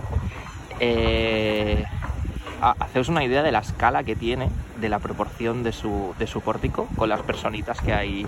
[0.80, 1.84] Eh,
[3.10, 4.50] una idea de la escala que tiene,
[4.82, 8.26] de la proporción de su, de su pórtico con las personitas que hay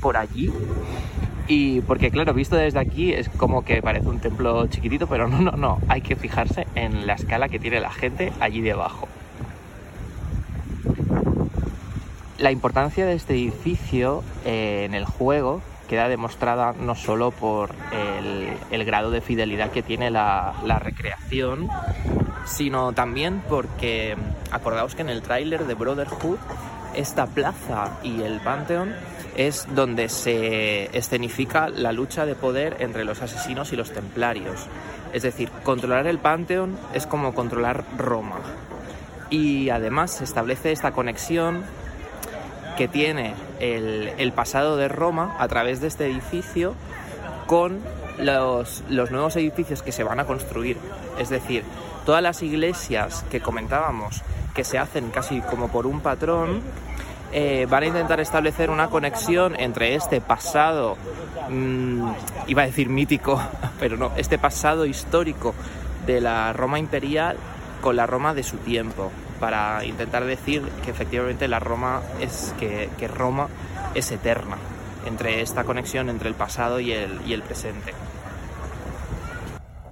[0.00, 0.50] por allí.
[1.48, 5.40] Y porque claro, visto desde aquí es como que parece un templo chiquitito, pero no,
[5.40, 9.08] no, no, hay que fijarse en la escala que tiene la gente allí debajo.
[12.38, 17.70] La importancia de este edificio eh, en el juego queda demostrada no solo por
[18.70, 21.68] el, grado de fidelidad que tiene la, recreación,
[22.44, 24.16] sino también porque
[24.50, 26.38] acordaos que en el tráiler de Brotherhood
[26.94, 28.94] esta plaza y el Pantheon
[29.36, 34.66] es donde se escenifica la lucha de poder entre los asesinos y los templarios.
[35.12, 38.38] Es decir, controlar el Pantheon es como controlar Roma.
[39.28, 41.64] Y además se establece esta conexión
[42.76, 46.74] que tiene el, pasado de Roma a través de este edificio
[47.46, 47.80] con
[48.18, 50.76] los, nuevos edificios que se van a construir.
[51.18, 51.64] Es decir,
[52.04, 54.22] todas las iglesias que comentábamos
[54.54, 56.62] que se hacen casi como por un patrón,
[57.32, 60.96] eh, van a intentar establecer una conexión entre este pasado,
[61.50, 62.08] mm,
[62.46, 63.38] iba a decir mítico,
[63.80, 65.54] pero no, este pasado histórico
[66.06, 67.36] de la Roma imperial
[67.80, 69.10] con la Roma de su tiempo
[69.40, 73.48] para intentar decir que efectivamente la Roma es que, Roma
[73.94, 74.56] es eterna
[75.06, 77.92] entre esta conexión entre el pasado y el, y el presente.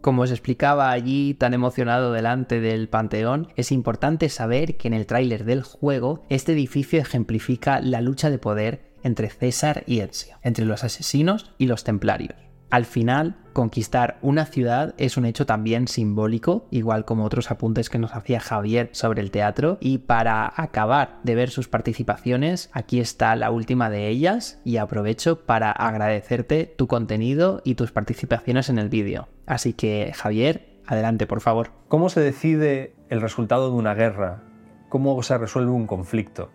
[0.01, 5.07] Como os explicaba allí, tan emocionado delante del Panteón, es importante saber que en el
[5.07, 10.64] tráiler del juego este edificio ejemplifica la lucha de poder entre César y Ezio, entre
[10.64, 12.35] los asesinos y los templarios.
[12.74, 18.00] Al final, conquistar una ciudad es un hecho también simbólico, igual como otros apuntes que
[18.00, 19.78] nos hacía Javier sobre el teatro.
[19.80, 25.46] Y para acabar de ver sus participaciones, aquí está la última de ellas y aprovecho
[25.46, 29.28] para agradecerte tu contenido y tus participaciones en el vídeo.
[29.46, 31.70] Así que, Javier, adelante, por favor.
[31.86, 34.42] ¿Cómo se decide el resultado de una guerra?
[34.88, 36.50] ¿Cómo se resuelve un conflicto?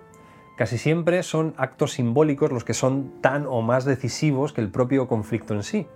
[0.59, 5.07] Casi siempre son actos simbólicos los que son tan o más decisivos que el propio
[5.07, 5.87] conflicto en sí.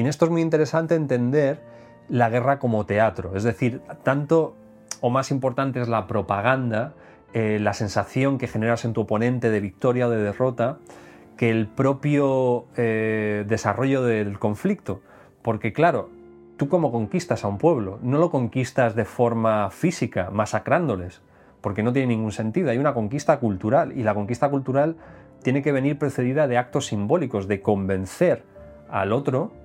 [0.00, 1.60] Y en esto es muy interesante entender
[2.08, 4.56] la guerra como teatro, es decir, tanto
[5.02, 6.94] o más importante es la propaganda,
[7.34, 10.78] eh, la sensación que generas en tu oponente de victoria o de derrota,
[11.36, 15.02] que el propio eh, desarrollo del conflicto.
[15.42, 16.08] Porque claro,
[16.56, 21.20] tú como conquistas a un pueblo, no lo conquistas de forma física, masacrándoles,
[21.60, 22.70] porque no tiene ningún sentido.
[22.70, 24.96] Hay una conquista cultural y la conquista cultural
[25.42, 28.44] tiene que venir precedida de actos simbólicos, de convencer
[28.88, 29.59] al otro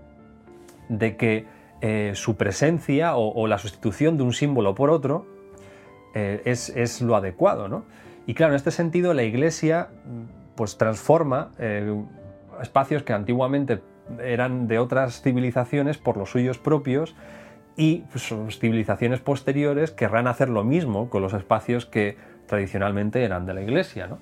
[0.90, 1.46] de que
[1.82, 5.28] eh, su presencia o, la sustitución de un símbolo por otro
[6.14, 7.68] eh, es, lo adecuado.
[7.68, 7.86] ¿no?
[8.26, 9.90] Y claro, en este sentido la Iglesia
[10.56, 11.94] pues, transforma eh,
[12.62, 13.82] espacios que antiguamente
[14.24, 17.16] eran de otras civilizaciones por los suyos propios
[17.76, 22.18] y pues, civilizaciones posteriores querrán hacer lo mismo con los espacios que
[22.48, 24.08] tradicionalmente eran de la Iglesia.
[24.08, 24.20] ¿no?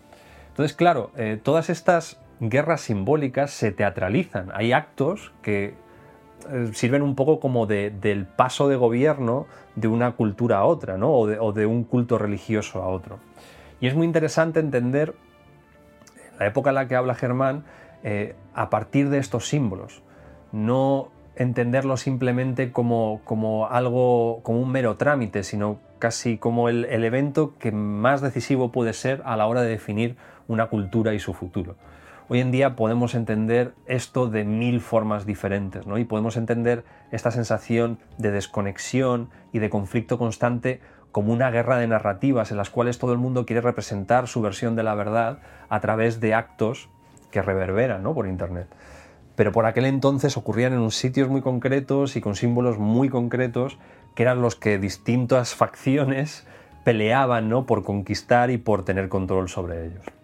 [0.50, 1.12] Entonces, claro,
[1.44, 4.50] todas estas guerras simbólicas se teatralizan.
[4.54, 5.76] Hay actos que
[6.74, 11.14] sirven un poco como del paso de gobierno de una cultura a otra, ¿no?
[11.14, 13.20] o, de, un culto religioso a otro.
[13.80, 15.16] Y es muy interesante entender
[16.40, 17.64] la época en la que habla Germán
[18.04, 20.04] eh, a partir de estos símbolos,
[20.52, 27.58] no entenderlo simplemente como, como, algo, como un mero trámite, sino casi como el evento
[27.58, 30.18] que más decisivo puede ser a la hora de definir
[30.48, 31.76] una cultura y su futuro.
[32.30, 35.98] Hoy en día podemos entender esto de mil formas diferentes, ¿no?
[35.98, 40.80] Y podemos entender esta sensación de desconexión y de conflicto constante
[41.12, 44.78] como una guerra de narrativas en las cuales todo el mundo quiere representar su versión
[44.78, 46.90] de la verdad a través de actos
[47.30, 48.14] que reverberan ¿no?
[48.14, 48.68] por Internet.
[49.36, 53.78] Pero por aquel entonces ocurrían en sitios muy concretos y con símbolos muy concretos
[54.16, 56.48] que eran los que distintas facciones
[56.86, 57.66] peleaban ¿no?
[57.66, 60.23] por conquistar y por tener control sobre ellos.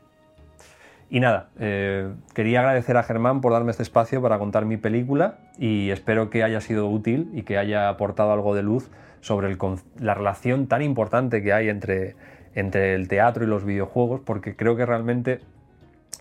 [1.12, 5.40] Y nada, eh, quería agradecer a Germán por darme este espacio para contar mi película
[5.58, 8.92] y espero que haya sido útil y que haya aportado algo de luz
[9.22, 9.58] sobre
[9.98, 12.16] la relación tan importante que hay entre,
[12.54, 15.42] entre el teatro y los videojuegos, porque creo que realmente,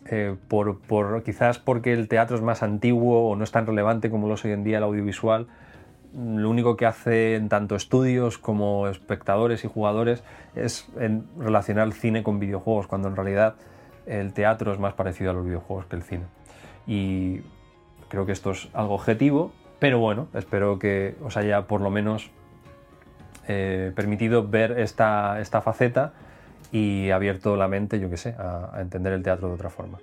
[0.06, 4.26] eh, por, quizás porque el teatro es más antiguo o no es tan relevante como
[4.26, 5.48] lo es hoy en día el audiovisual,
[6.16, 10.24] lo único que hacen tanto estudios como espectadores y jugadores
[10.56, 10.88] es
[11.38, 13.56] relacionar el cine con videojuegos, cuando en realidad
[14.08, 16.24] el teatro es más parecido a los videojuegos que el cine.
[16.86, 17.42] Y
[18.08, 22.30] creo que esto es algo objetivo, pero bueno, espero que os haya por lo menos
[23.46, 26.12] eh, permitido ver esta, esta, faceta
[26.72, 29.98] y abierto la mente, yo qué sé, a entender el teatro de otra forma.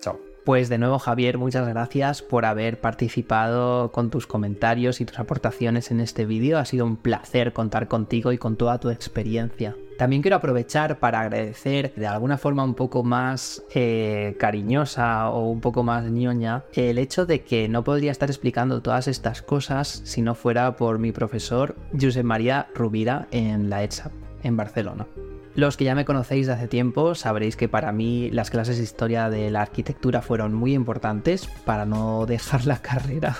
[0.00, 0.18] Chao.
[0.44, 5.92] Pues de nuevo Javier, muchas gracias por haber participado con tus comentarios y tus aportaciones
[5.92, 6.58] en este vídeo.
[6.58, 9.76] Ha sido un placer contar contigo y con toda tu experiencia.
[9.98, 15.60] También quiero aprovechar para agradecer de alguna forma un poco más eh, cariñosa o un
[15.60, 20.22] poco más ñoña el hecho de que no podría estar explicando todas estas cosas si
[20.22, 24.12] no fuera por mi profesor Josep María Rubira en la ETSAP
[24.42, 25.06] en Barcelona.
[25.54, 28.84] Los que ya me conocéis de hace tiempo sabréis que para mí las clases de
[28.84, 33.36] historia de la arquitectura fueron muy importantes para no dejar la carrera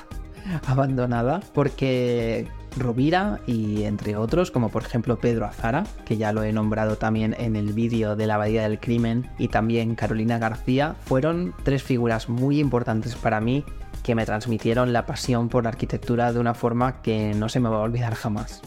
[0.66, 6.52] abandonada, porque Rovira y entre otros, como por ejemplo Pedro Azara, que ya lo he
[6.52, 11.54] nombrado también en el vídeo de la Abadía del Crimen, y también Carolina García, fueron
[11.64, 13.64] tres figuras muy importantes para mí
[14.02, 17.68] que me transmitieron la pasión por la arquitectura de una forma que no se me
[17.68, 18.62] va a olvidar jamás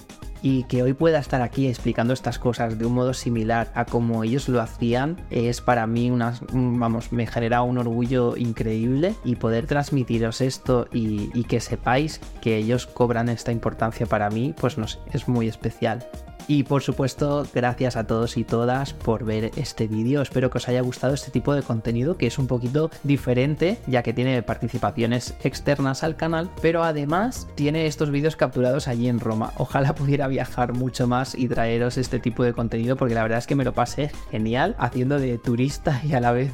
[0.45, 4.23] y que hoy pueda estar aquí explicando estas cosas de un modo similar a como
[4.23, 9.65] ellos lo hacían es para mí una, vamos, me genera un orgullo increíble y poder
[9.65, 14.87] transmitiros esto y, y que sepáis que ellos cobran esta importancia para mí, pues no
[14.87, 16.05] sé, es muy especial.
[16.47, 20.21] Y por supuesto, gracias a todos y todas por ver este vídeo.
[20.21, 24.03] Espero que os haya gustado este tipo de contenido que es un poquito diferente, ya
[24.03, 29.53] que tiene participaciones externas al canal, pero además tiene estos vídeos capturados allí en Roma.
[29.57, 33.47] Ojalá pudiera viajar mucho más y traeros este tipo de contenido, porque la verdad es
[33.47, 36.51] que me lo pasé genial haciendo de turista y a la vez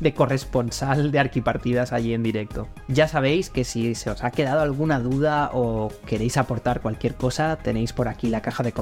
[0.00, 2.68] de, corresponsal de arquipartidas allí en directo.
[2.88, 7.56] Ya sabéis que si se os ha quedado alguna duda o queréis aportar cualquier cosa,
[7.56, 8.72] tenéis por aquí la caja de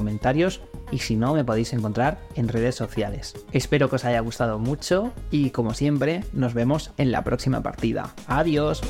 [0.91, 3.35] y si no me podéis encontrar en redes sociales.
[3.51, 8.13] Espero que os haya gustado mucho y como siempre nos vemos en la próxima partida.
[8.27, 8.81] Adiós.